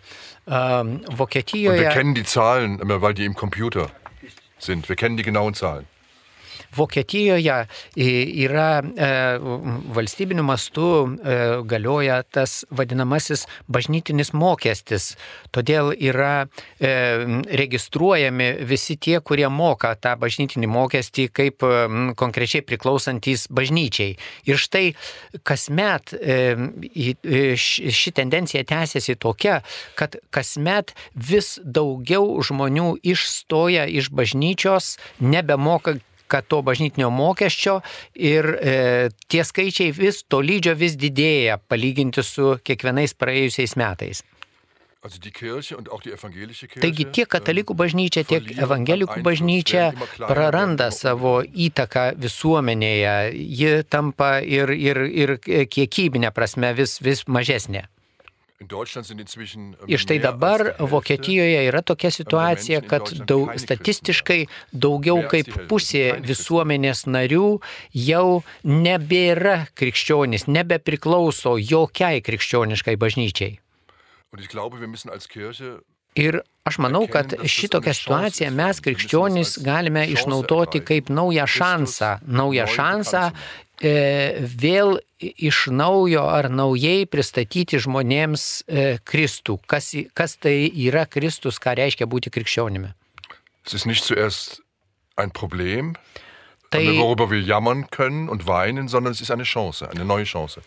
[0.46, 1.78] Ähm, Vokietijoje.
[1.78, 3.90] Und wir kennen die Zahlen, weil die im Computer
[4.58, 4.88] sind.
[4.88, 5.86] Wir kennen die genauen Zahlen.
[6.76, 7.56] Vokietijoje
[8.46, 9.10] yra e,
[9.96, 15.14] valstybiniu mastu e, galioja tas vadinamasis bažnytinis mokestis.
[15.54, 16.46] Todėl yra
[16.78, 16.92] e,
[17.62, 21.64] registruojami visi tie, kurie moka tą bažnytinį mokestį kaip
[22.20, 24.16] konkrečiai priklausantis bažnyčiai.
[24.48, 24.86] Ir štai
[25.46, 26.12] kasmet
[27.56, 29.60] ši tendencija tęsiasi tokia,
[29.98, 35.96] kad kasmet vis daugiau žmonių išstoja iš bažnyčios, nebemoka
[36.28, 37.80] kad to bažnytinio mokesčio
[38.14, 38.76] ir e,
[39.28, 44.24] tie skaičiai vis tolydžio vis didėja palyginti su kiekvienais praėjusiais metais.
[46.82, 49.84] Taigi tiek katalikų bažnyčia, tiek evangelikų bažnyčia
[50.18, 53.14] praranda savo įtaką visuomenėje,
[53.60, 57.86] ji tampa ir, ir, ir kiekybinė prasme vis, vis mažesnė.
[58.60, 67.04] Ähm, Ir štai dabar Vokietijoje yra tokia situacija, kad daug, statistiškai daugiau kaip pusė visuomenės
[67.04, 67.60] narių
[67.92, 68.28] jau
[68.64, 73.58] nebėra krikščionys, nebepriklauso jokiai krikščioniškai bažnyčiai.
[76.16, 83.28] Ir aš manau, kad šitokią situaciją mes krikščionys galime išnaudoti kaip naują šansą, naują šansą
[83.76, 89.58] E, vėl iš naujo ar naujai pristatyti žmonėms e, Kristų.
[89.68, 92.94] Kas, kas tai yra Kristus, ką reiškia būti krikščionimi.
[95.36, 95.94] Problem,
[96.70, 100.62] tai, worüber wir jammern können und weinen, sondern es ist eine Chance, eine neue Chance.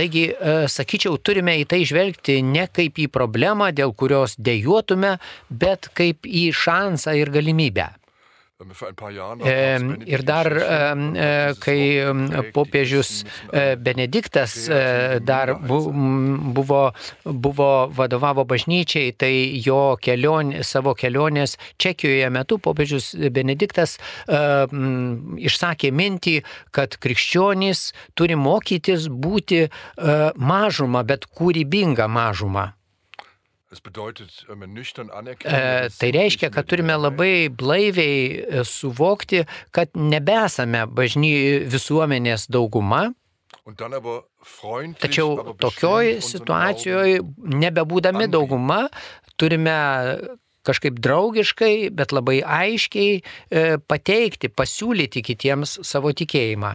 [0.00, 5.18] Taigi, e, sakyčiau, turime į tai žvelgti ne kaip į problemą, dėl kurios dėjuotume,
[5.52, 7.90] bet kaip į šansą ir galimybę.
[10.06, 10.48] Ir dar,
[11.62, 11.80] kai
[12.52, 13.24] popiežius
[13.80, 14.56] Benediktas
[15.24, 16.82] dar buvo,
[17.24, 19.32] buvo vadovavo bažnyčiai, tai
[19.64, 23.96] jo kelionė, savo kelionės Čekijoje metu popiežius Benediktas
[24.28, 26.36] išsakė mintį,
[26.76, 29.70] kad krikščionys turi mokytis būti
[30.36, 32.79] mažumą, bet kūrybingą mažumą.
[33.70, 33.78] Äh,
[35.94, 43.12] tai reiškia, kad turime labai blaiviai e, suvokti, kad nebesame bažny visuomenės dauguma.
[44.98, 47.22] Tačiau tokioj situacijoje,
[47.62, 48.80] nebebūdami dauguma,
[49.38, 49.78] turime
[50.66, 56.74] kažkaip draugiškai, bet labai aiškiai e, pateikti, pasiūlyti kitiems savo tikėjimą.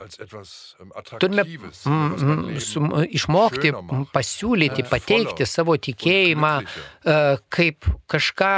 [1.22, 2.84] Turime mm, su,
[3.20, 3.74] išmokti
[4.16, 6.66] pasiūlyti, pateikti savo tikėjimą e,
[7.54, 8.56] kaip kažką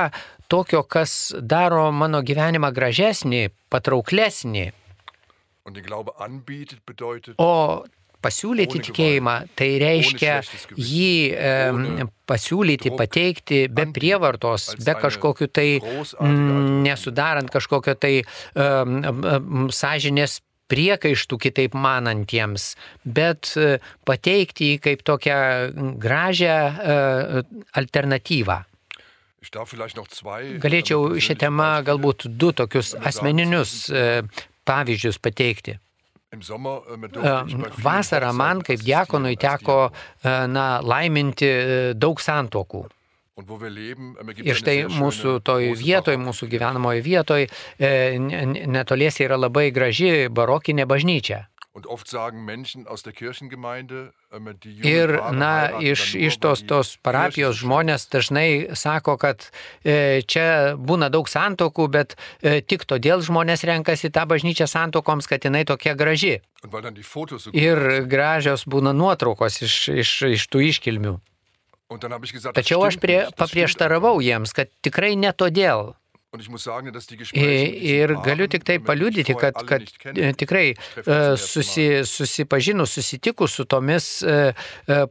[0.48, 4.70] tokio, kas daro mano gyvenimą gražesnį, patrauklesnį.
[7.44, 7.52] O
[8.28, 10.40] pasiūlyti tikėjimą, tai reiškia
[10.76, 11.12] jį
[12.28, 18.26] pasiūlyti, pateikti be prievartos, be kažkokiu tai, m, nesudarant kažkokio tai e,
[19.80, 25.38] sąžinės priekaištų kitaip manantiems, bet e, pateikti jį kaip tokią
[26.02, 27.46] gražią e,
[27.80, 28.60] alternatyvą.
[30.64, 34.24] Galėčiau šią temą galbūt du tokius asmeninius e,
[34.68, 35.78] pavyzdžius pateikti.
[37.84, 39.78] Vasarą man kaip diakonui teko
[40.52, 41.50] na, laiminti
[41.96, 42.84] daug santokų.
[44.44, 47.46] Ir štai mūsų toj vietoj, mūsų gyvenamoje vietoj,
[48.74, 51.46] netoliese yra labai graži barokinė bažnyčia.
[54.90, 59.46] Ir, na, iš, iš tos, tos parapijos žmonės dažnai sako, kad
[59.86, 65.46] e, čia būna daug santokų, bet e, tik todėl žmonės renkasi tą bažnyčią santokoms, kad
[65.46, 66.40] jinai tokia graži.
[67.54, 71.18] Ir gražios būna nuotraukos iš, iš, iš tų iškilmių.
[72.58, 75.94] Tačiau aš prie, paprieštaravau jiems, kad tikrai ne todėl.
[77.88, 84.10] Ir galiu tik tai paliudyti, kad, kad e, tikrai e, susi, susipažinus, susitikus su tomis
[84.28, 84.54] e,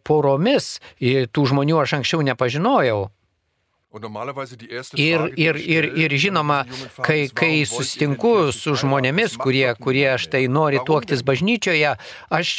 [0.04, 3.06] poromis, tų žmonių aš anksčiau nepažinojau.
[5.00, 6.62] Ir, ir, ir, ir žinoma,
[7.04, 11.96] kai, kai susitinku su žmonėmis, kurie, kurie štai nori tuoktis bažnyčioje,
[12.38, 12.54] aš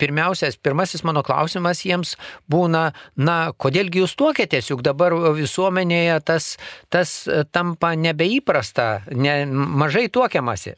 [0.00, 2.16] pirmiausias, pirmasis mano klausimas jiems
[2.50, 6.54] būna, na, kodėlgi jūs tuokėtės, juk dabar visuomenėje tas,
[6.92, 7.18] tas
[7.52, 10.76] tampa nebeįprasta, ne, mažai tuokiamasi.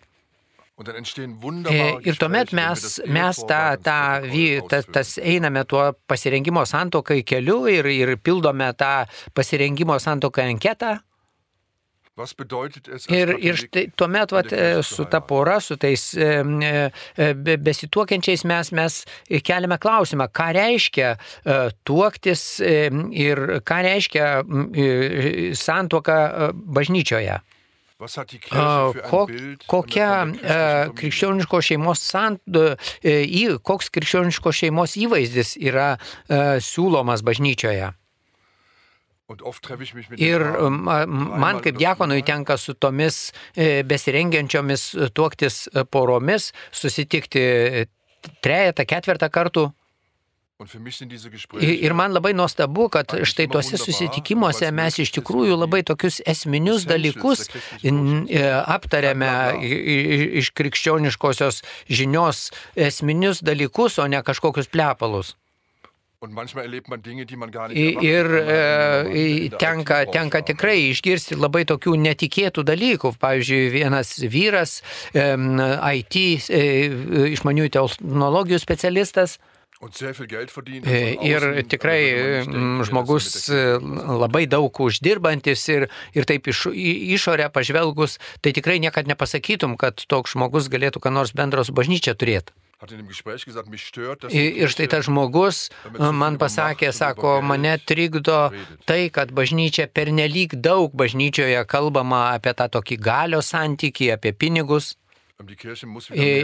[2.07, 3.99] Ir tuomet mes, mes tą, tą,
[4.71, 8.93] tas, tas einame tuo pasirengimo santokai keliu ir, ir pildome tą
[9.35, 10.99] pasirengimo santokai anketą.
[13.15, 16.31] Ir, ir štai tuomet vat, su ta pora, su tais e,
[17.15, 17.29] e,
[17.63, 18.97] besituokiančiais mes, mes
[19.47, 24.33] keliame klausimą, ką reiškia e, tuoktis ir ką reiškia
[25.59, 26.19] santoka
[26.55, 27.39] bažnyčioje.
[27.99, 29.31] Kok,
[29.67, 30.59] kokia e,
[30.95, 32.39] krikščioniško šeimos sant,
[33.03, 33.17] e,
[33.59, 35.97] koks krikščioniško šeimos įvaizdis yra
[36.63, 37.91] siūlomas bažnyčioje.
[40.23, 40.45] Ir
[40.79, 43.19] man kaip diakonui tenka su tomis
[43.91, 47.43] besirengiančiomis tuoktis poromis susitikti
[48.47, 49.67] trejata, ketvirtą kartų
[51.63, 57.45] Ir man labai nuostabu, kad štai tuose susitikimuose mes iš tikrųjų labai tokius esminius dalykus
[57.47, 59.31] e, aptarėme
[60.43, 65.37] iš krikščioniškosios žinios esminius dalykus, o ne kažkokius plepalus.
[68.03, 68.57] Ir e,
[69.63, 73.13] tenka, tenka tikrai išgirsti labai tokių netikėtų dalykų.
[73.23, 74.81] Pavyzdžiui, vienas vyras,
[75.15, 76.65] IT e,
[77.37, 79.39] išmaniųjų technologijų specialistas,
[81.23, 82.01] ir tikrai
[82.89, 85.87] žmogus e, labai daug uždirbantis ir,
[86.19, 91.31] ir taip iš išorę pažvelgus, tai tikrai niekad nepasakytum, kad toks žmogus galėtų ką nors
[91.31, 92.57] bendro su bažnyčia turėti.
[94.31, 95.65] Ir štai tas žmogus
[95.99, 98.53] man pasakė, sako, mane trikdo
[98.87, 104.95] tai, kad bažnyčia pernelyg daug bažnyčioje kalbama apie tą tokį galio santykį, apie pinigus.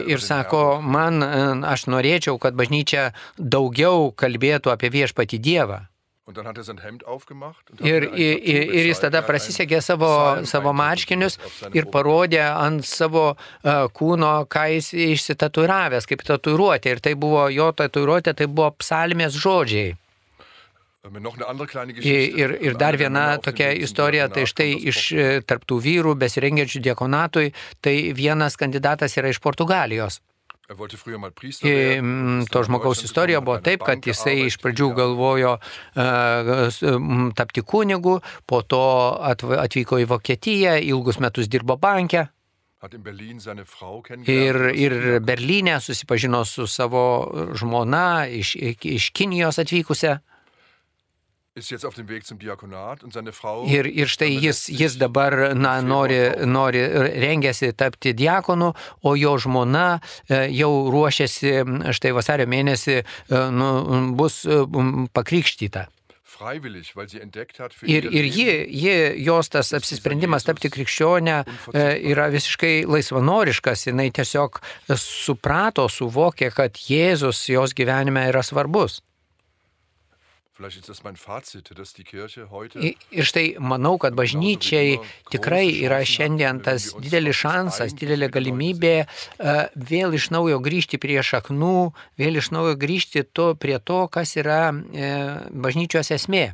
[0.06, 5.80] Ir sako, man, e, aš norėčiau, kad bažnyčia daugiau kalbėtų apie viešpatį Dievą.
[7.84, 8.38] Ir, ir,
[8.78, 10.08] ir jis tada prasisegė savo,
[10.48, 11.36] savo marškinius
[11.76, 16.94] ir parodė ant savo uh, kūno, ką jis išsitatuiravęs, kaip tatuiruotė.
[16.94, 19.98] Ir tai buvo jo tatuiruotė, tai buvo psalmės žodžiai.
[22.08, 27.50] Ir, ir dar viena tokia istorija, tai štai iš e, tarptų vyrų besirengiančių diekonatui,
[27.84, 30.22] tai vienas kandidatas yra iš Portugalijos.
[31.68, 36.78] Ir to žmogaus istorija buvo taip, kad jisai iš pradžių galvojo uh,
[37.36, 38.14] tapti kunigu,
[38.48, 38.80] po to
[39.20, 42.30] atvyko į Vokietiją, ilgus metus dirbo banke.
[44.24, 47.04] Ir, ir Berlyne susipažino su savo
[47.56, 50.18] žmona iš, iš Kinijos atvykusią.
[53.70, 56.18] Ir, ir štai jis, jis dabar na, nori,
[56.50, 56.80] nori,
[57.22, 58.72] rengiasi tapti diakonu,
[59.06, 61.52] o jo žmona e, jau ruošiasi,
[61.94, 63.04] štai vasario mėnesį e,
[63.54, 63.70] nu,
[64.18, 64.58] bus e,
[65.14, 65.86] pakrikštyta.
[67.86, 71.38] Ir, ir ji, ji, jos tas apsisprendimas tapti krikščionę
[72.10, 74.58] yra visiškai laisvanoriškas, jinai tiesiog
[74.98, 79.04] suprato, suvokė, kad Jėzus jos gyvenime yra svarbus.
[83.10, 85.00] Ir štai manau, kad bažnyčiai
[85.32, 89.06] tikrai yra šiandien tas didelis šansas, didelė galimybė e,
[89.74, 91.90] vėl iš naujo grįžti prie šaknų,
[92.22, 95.10] vėl iš naujo grįžti to, prie to, kas yra e,
[95.50, 96.46] bažnyčios esmė.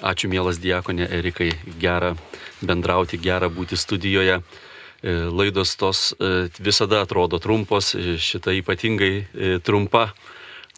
[0.00, 2.14] Ačiū mielas Diekonė Erikai, gera
[2.64, 4.40] bendrauti, gera būti studijoje.
[4.40, 6.14] E, laidos tos
[6.56, 10.08] visada atrodo trumpos, šita ypatingai trumpa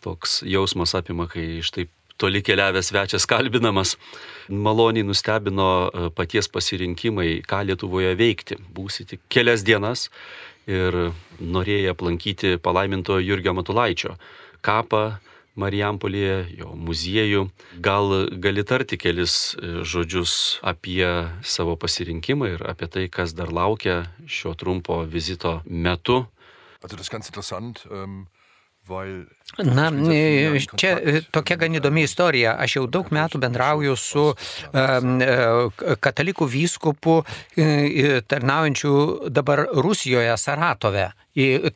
[0.03, 1.86] toks jausmas apima, kai štai
[2.20, 3.96] toli keliavęs svečias kalbinamas,
[4.48, 8.59] maloniai nustebino e, paties pasirinkimai, ką Lietuvoje veikti.
[8.74, 10.09] Būsite kelias dienas
[10.70, 14.16] ir norėjai aplankyti palaiminto Jurgio Matulaičio
[14.62, 15.18] kapą
[15.59, 17.42] Marijampolėje, jo muziejų.
[17.84, 21.05] Gal gali tarti kelis e, žodžius apie
[21.44, 26.22] savo pasirinkimą ir apie tai, kas dar laukia šio trumpo vizito metu?
[26.82, 27.84] Also das ist ganz interessant.
[27.90, 28.26] Ähm
[29.62, 29.91] Na,
[30.80, 30.93] čia
[31.35, 32.55] tokia gan įdomi istorija.
[32.64, 34.24] Aš jau daug metų bendrauju su
[36.07, 37.18] katalikų vyskupu
[38.33, 38.95] tarnaujančiu
[39.28, 41.11] dabar Rusijoje, Saratove.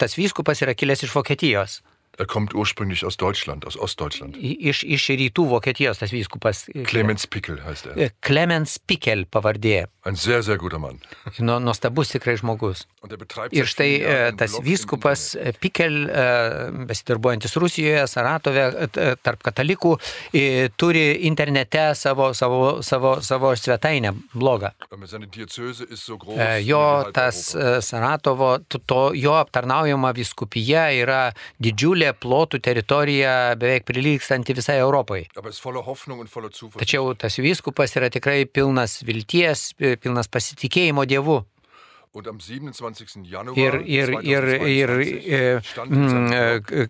[0.01, 1.83] Tas vyskupas yra kilęs iš Vokietijos.
[2.19, 4.37] Er kommt ursprünglich aus Deutschland, aus Ostdeutschland.
[4.41, 6.65] Iš, iš rytų Vokietijos tas vyskupas.
[6.89, 8.13] Clemens Pickel heißt er.
[8.25, 9.87] Clemens Pickel pavardė.
[10.07, 11.01] Ein sehr, sehr guter Mann.
[11.39, 12.87] Nu, nuostabus tikrai žmogus.
[13.53, 13.91] Ir štai
[14.39, 15.27] tas vyskupas
[15.61, 16.07] Pickel,
[16.89, 18.65] besidarbuojantis Rusijoje, Saratove,
[19.27, 19.97] tarp katalikų,
[20.79, 24.73] turi internete savo, savo, savo, savo svetainę blogą.
[26.65, 27.43] Jo tas
[27.85, 31.21] Saratovo, to, jo aptarnaujama viskupija yra
[31.63, 35.27] didžiulė didžiulė plotų teritorija, beveik prilykstanti visai Europai.
[36.79, 41.45] Tačiau tas vyskupas yra tikrai pilnas vilties, pilnas pasitikėjimo Dievu.
[42.17, 45.61] Ir, ir, ir, ir e,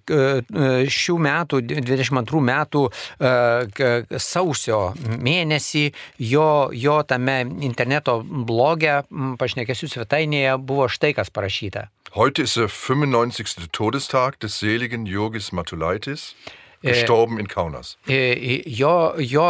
[0.07, 3.91] e, šių metų, 22 metų e,
[4.23, 5.85] sausio mėnesį
[6.31, 9.03] jo, jo tame interneto bloge,
[9.41, 11.89] pašnekėsiu svetainėje, buvo štai kas parašyta.
[12.15, 13.69] Heute ist der 95.
[13.73, 16.35] Todestag des seligen Jurgis Matulaitis.
[16.83, 17.97] Gestorben in Kaunas.
[18.07, 19.47] Jo, jo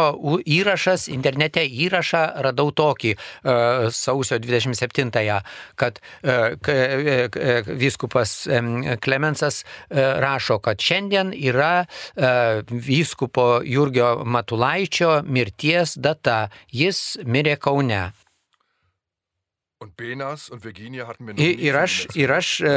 [0.47, 3.11] įrašas, internete įrašą radau tokį
[3.93, 5.41] sausio 27-ąją,
[5.75, 5.99] kad
[7.67, 8.47] vyskupas
[9.03, 11.85] Klemensas rašo, kad šiandien yra
[12.71, 16.47] vyskupo Jurgio Matulaičio mirties data.
[16.71, 18.07] Jis mirė Kaune.
[21.37, 22.71] Ir aš, ir aš e,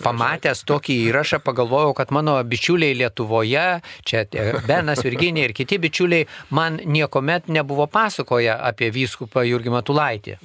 [0.00, 3.66] pamatęs tokį įrašą pagalvojau, kad mano bičiuliai Lietuvoje,
[4.08, 6.24] čia e, Benas, Virginija ir kiti bičiuliai,
[6.56, 10.38] man niekuomet nebuvo pasakoję apie vyskupą Jurgį Matulaitį.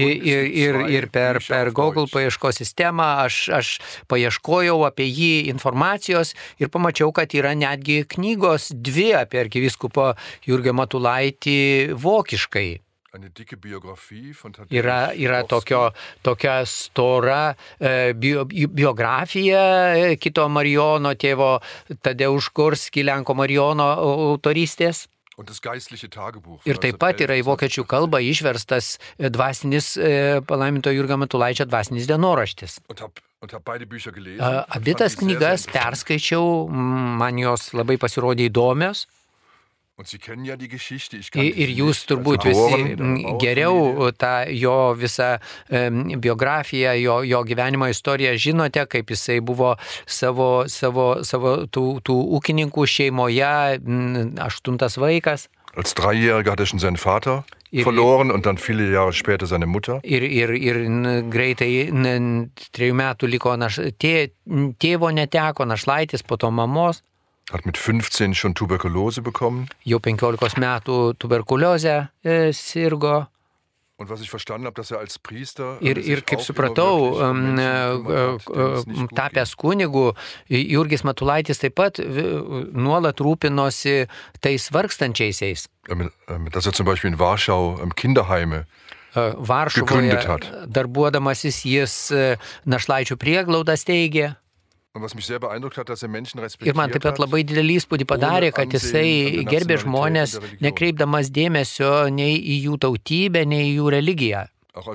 [0.00, 3.76] Ir, ir, ir, ir per, per Google paieškos sistemą aš, aš
[4.10, 10.14] paieškojau apie jį informacijos ir pamačiau, kad yra netgi knygos dvi apie arkiviskupo
[10.48, 11.60] Jurgio Matulaitį
[12.00, 12.70] vokiškai.
[14.70, 15.88] Yra, yra tokio,
[16.22, 19.62] tokia stora e, bio, biografija
[19.98, 21.56] e, kito Marijono tėvo
[22.06, 23.88] Tadeuš Kurski, Lenko Marijono
[24.30, 25.08] autoristės.
[26.68, 29.96] Ir taip pat yra į vokiečių kalbą išverstas e, dvasinis
[30.46, 32.78] palaiminto Jurgio Matulaičio dvasinis dienoraštis.
[34.76, 39.06] Abi tas knygas perskaičiau, man jos labai pasirodė įdomios.
[41.40, 42.96] Ir jūs turbūt visi
[43.42, 45.30] geriau tą jo visą
[45.70, 49.76] biografiją, jo, jo gyvenimo istoriją žinote, kaip jisai buvo
[50.06, 53.54] savo, savo, savo tų, tų ūkininkų šeimoje,
[54.48, 55.48] aštuntas vaikas.
[55.76, 60.00] Als Dreijähriger hatte schon seinen Vater ir, verloren und dann viele Jahre später seine Mutter.
[60.02, 60.80] Ir, ir, ir
[61.30, 61.90] greitai
[62.74, 64.32] trejų metų liko naš, tė,
[64.82, 67.04] tėvo neteko, našlaitis, po to mamos.
[67.52, 69.68] Hat mit 15 schon Tuberkulose bekommen.
[69.82, 73.26] Jau 15 metų tuberkuliozę e, sirgo.
[74.00, 75.76] Und was ich verstanden habe, dass er als Priester.
[75.82, 80.14] Ir, ir kaip supratau, um, um, tapęs kunigu,
[80.48, 84.06] Jurgis Matulaitis taip pat nuolat rūpinosi
[84.40, 85.66] tais vargstančiaisiais.
[86.54, 88.64] Dass er zum Beispiel in Warschau Kinderheime
[89.14, 90.16] Varšuvoje
[90.70, 91.94] darbuodamasis jis
[92.70, 93.16] našlaičių
[96.58, 96.72] prieglaudas teigė.
[96.72, 102.40] Ir man taip pat labai didelį įspūdį padarė, kad jisai gerbė žmonės, nekreipdamas dėmesio nei
[102.40, 104.48] į jų tautybę, nei į jų religiją.
[104.70, 104.86] Er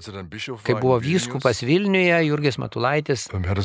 [0.63, 3.63] Kai buvo vyskupas Vilniuje, Jurgis Matulaitis ähm, hat er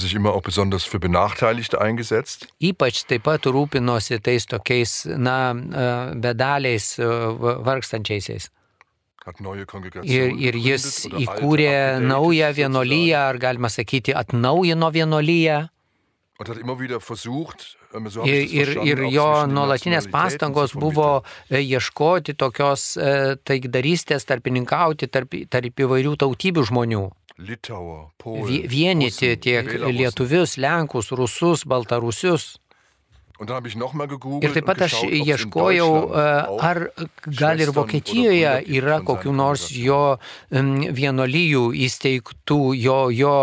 [2.59, 5.85] ypač taip pat rūpinosi tais tokiais, na, e,
[6.18, 7.07] bedaliais, e,
[7.39, 8.51] va- vargstančiaisiais.
[9.26, 9.39] Hat
[10.03, 15.68] Ir, ir jis įkūrė naują vienolyją, ar galima sakyti, atnaujino vienolyją.
[18.24, 21.09] Ir, ir, ir jo nuolatinės pastangos buvo
[21.51, 27.03] e, ieškoti tokios e, taikdarystės, tarpininkauti tarp, tarp įvairių tautybių žmonių.
[28.72, 32.55] Vienyti tiek lietuvius, lenkus, rusus, baltarusius.
[33.41, 36.24] Ir taip pat aš ieškojau, e,
[36.61, 36.80] ar
[37.24, 40.18] gal ir Vokietijoje yra seinen nors jo
[40.53, 43.36] vienolyjų įsteigtų, jo, jo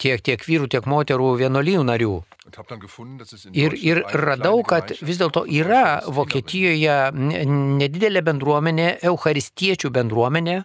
[0.00, 2.14] tiek, tiek vyrų, tiek moterų vienolyjų narių.
[3.52, 6.00] Ir, ir radau, kad vis dėlto yra.
[6.06, 10.62] Vokietijoje nedidelė bendruomenė, eucharistiečių bendruomenė,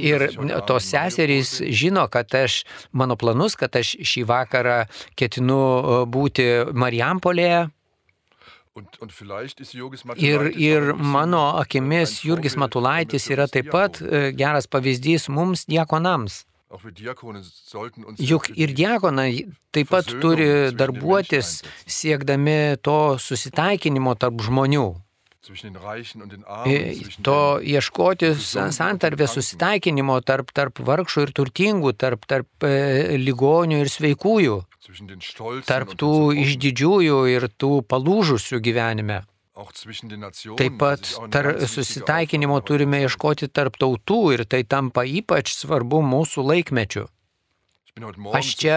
[0.03, 0.27] Ir
[0.67, 4.81] tos seserys žino, kad aš, mano planus, kad aš šį vakarą
[5.15, 7.69] ketinu e, būti Marijampolėje.
[10.19, 16.47] Ir, ir mano akimis Jurgis Matulaitis yra taip pat e, geras pavyzdys mums diakonams.
[16.71, 19.31] Juk ir diakonai
[19.75, 24.87] taip pat turi darbuotis siekdami to susitaikinimo tarp žmonių.
[27.27, 27.39] To
[27.75, 34.61] ieškoti santarvės susitaikinimo tarp, tarp vargšų ir turtingų, tarp, tarp e, ligonių ir sveikųjų,
[35.67, 36.13] tarp tų
[36.45, 39.23] išdidžiųjų ir tų palūžusių gyvenime.
[40.59, 47.07] Taip pat tar, susitaikinimo turime ieškoti tarp tautų ir tai tampa ypač svarbu mūsų laikmečiu.
[48.33, 48.77] Aš čia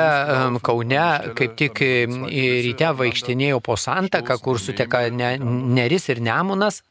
[0.65, 1.03] Kaune
[1.38, 5.38] kaip tik ähm, ryte vaikštinėjau po Santaką, kur suteka ne.
[5.39, 6.81] Neris ir Nemunas.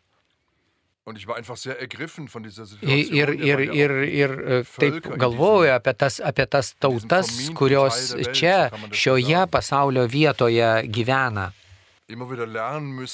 [2.87, 9.43] Ir, ir, ir, ir, e, taip galvoju apie tas, apie tas tautas, kurios čia, šioje
[9.51, 11.51] pasaulio vietoje gyvena.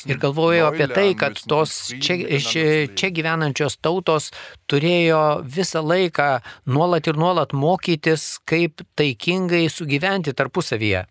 [0.09, 4.31] Ir galvoju neu apie tai, kad tos čia, miteinander čia, gyvenančios tautos
[4.71, 6.29] turėjo visą laiką
[6.67, 11.07] nuolat ir nuolat mokytis, kaip taikingai sugyventi tarpusavyje.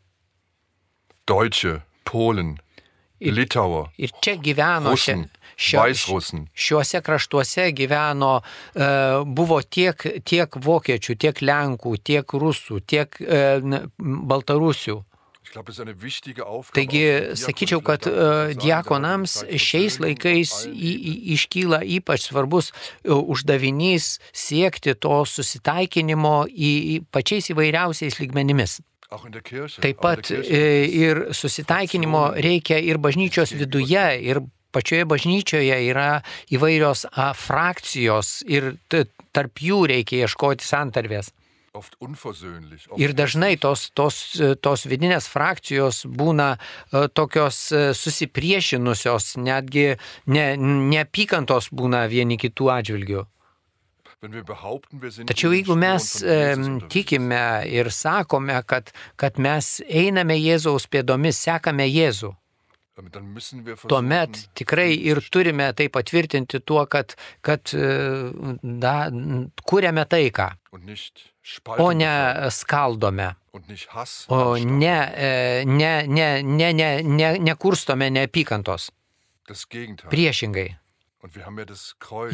[1.28, 2.56] Deutsche, Polen,
[3.20, 5.26] Litauer, Ir čia gyveno, Russen,
[5.58, 5.82] šio,
[6.54, 8.42] šiuose kraštuose gyveno,
[8.76, 8.90] e,
[9.26, 13.42] buvo tiek, tiek vokiečių, tiek lenkų, tiek rusų, tiek e,
[13.98, 15.02] baltarusių.
[16.76, 17.04] Taigi,
[17.40, 20.54] sakyčiau, kad sagen, diakonams šiais laikais
[21.38, 26.74] iškyla ypač svarbus e, uždavinys siekti to susitaikinimo į,
[27.14, 28.80] pačiais įvairiausiais lygmenimis.
[29.80, 34.44] Taip pat e, ir susitaikinimo reikia ir bažnyčios viduje, ir
[34.76, 36.10] pačioje bažnyčioje yra
[36.54, 37.08] įvairios
[37.40, 41.32] frakcijos ir tarp jų reikia ieškoti santarvės.
[42.98, 44.18] Ir dažnai tos, tos,
[44.64, 49.90] tos vidinės frakcijos būna e, tokios e, susipriešinusios, netgi
[50.28, 53.26] ne, neapykantos būna vieni kitų atžvilgių.
[55.30, 56.06] Tačiau jeigu mes
[56.90, 62.32] tikime ir sakome, kad, kad mes einame Jėzaus pėdomis, sekame Jėzų,
[63.88, 67.14] tuomet tikrai ir turime tai patvirtinti tuo, kad,
[67.46, 67.90] kad e,
[68.64, 68.96] da,
[69.70, 70.48] kūrėme taiką,
[71.78, 72.14] o ne
[72.54, 73.30] skaldome.
[74.34, 75.30] O ne, e,
[75.66, 78.92] ne, ne, ne, ne, ne, nekurstome neapykantos.
[80.12, 80.68] Priešingai.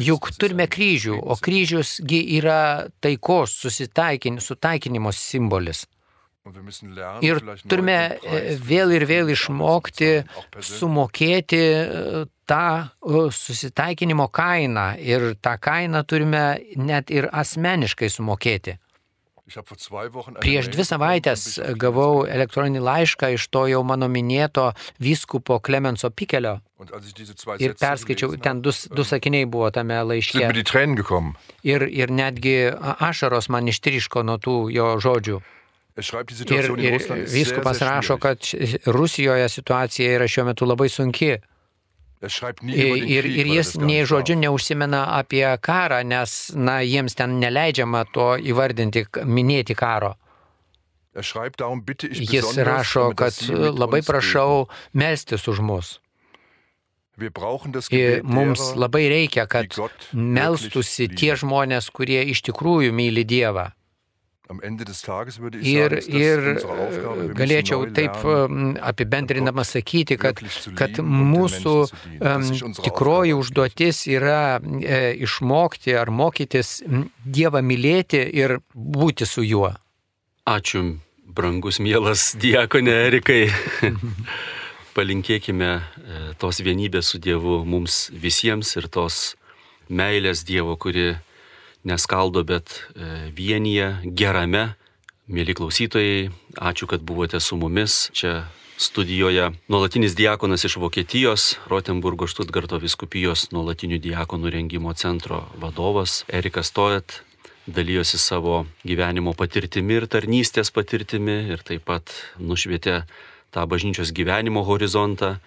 [0.04, 5.84] Juk turime kryžių, o kryžiusgi yra taikos, susitaikin, sutaikinimo simbolis.
[7.24, 10.10] Ir turime e, vėl ir vėl išmokti
[10.60, 14.90] sumokėti e, tą e, susitaikinimo kainą.
[15.00, 16.42] Ir tą kainą turime
[16.76, 18.76] net ir asmeniškai sumokėti.
[20.44, 21.46] Prieš dvi savaitės
[21.80, 24.70] gavau elektroninį laišką iš to jau mano minėto
[25.00, 26.58] vyskupo Klemenso Pikelio.
[27.60, 30.44] Ir perskaičiau, ten du, du ähm, sakiniai buvo tame laiške.
[31.64, 32.56] ir, ir netgi
[33.08, 35.42] ašaros man ištriško nuo tų jo žodžių.
[35.94, 37.00] Ir, ir
[37.54, 38.42] sehr rašo, kad
[38.86, 41.36] Rusijoje situacija yra šiuo metu labai sunki.
[42.24, 49.04] Ir, ir jis nei žodžiu neužsimena apie karą, nes na, jiems ten neleidžiama to įvardinti,
[49.28, 50.14] minėti karo.
[51.14, 54.66] Jis rašo, kad labai prašau
[54.98, 56.00] melstis už mus.
[57.94, 59.70] Ir mums labai reikia, kad
[60.10, 63.68] melstusi tie žmonės, kurie iš tikrųjų myli Dievą.
[65.64, 66.42] Ir, ir
[67.38, 68.18] galėčiau taip
[68.84, 70.42] apibendrinamas sakyti, kad,
[70.76, 72.44] kad mūsų um,
[72.84, 76.82] tikroji užduotis yra e, išmokti ar mokytis
[77.24, 79.72] Dievą mylėti ir būti su juo.
[80.44, 83.42] Ačiū, brangus, mielas diakonė Erikai.
[84.94, 85.82] Palinkėkime e,
[86.38, 89.38] tos vienybės su Dievu mums visiems ir tos
[89.88, 91.14] meilės Dievo, kuri
[91.84, 94.74] neskaldo, bet e, vienyje, gerame.
[95.24, 96.28] Mėly klausytojai,
[96.60, 98.44] ačiū, kad buvote su mumis čia
[98.76, 99.52] studijoje.
[99.72, 107.22] Nuolatinis diakonas iš Vokietijos, Rotenburgo Štutgarto viskupijos nuolatinių diakonų rengimo centro vadovas Erikas Toet
[107.66, 113.04] dalyjosi savo gyvenimo patirtimi ir tarnystės patirtimi ir taip pat nušvietė
[113.54, 115.38] tą bažnyčios gyvenimo horizontą.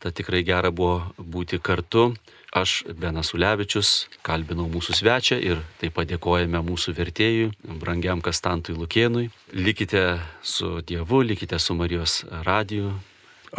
[0.00, 2.14] Ta tikrai gera buvo būti kartu.
[2.56, 7.50] Aš, Benas Ulevičius, kalbinau mūsų svečią ir taip pat dėkojame mūsų vertėjui,
[7.82, 9.26] brangiam Kastantui Lukėnui.
[9.52, 12.94] Likite su Dievu, likite su Marijos radiju.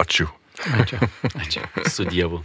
[0.02, 0.26] Ačiū.
[0.82, 0.98] Ačiū.
[1.30, 1.68] Ačiū.
[1.94, 2.42] Su Dievu.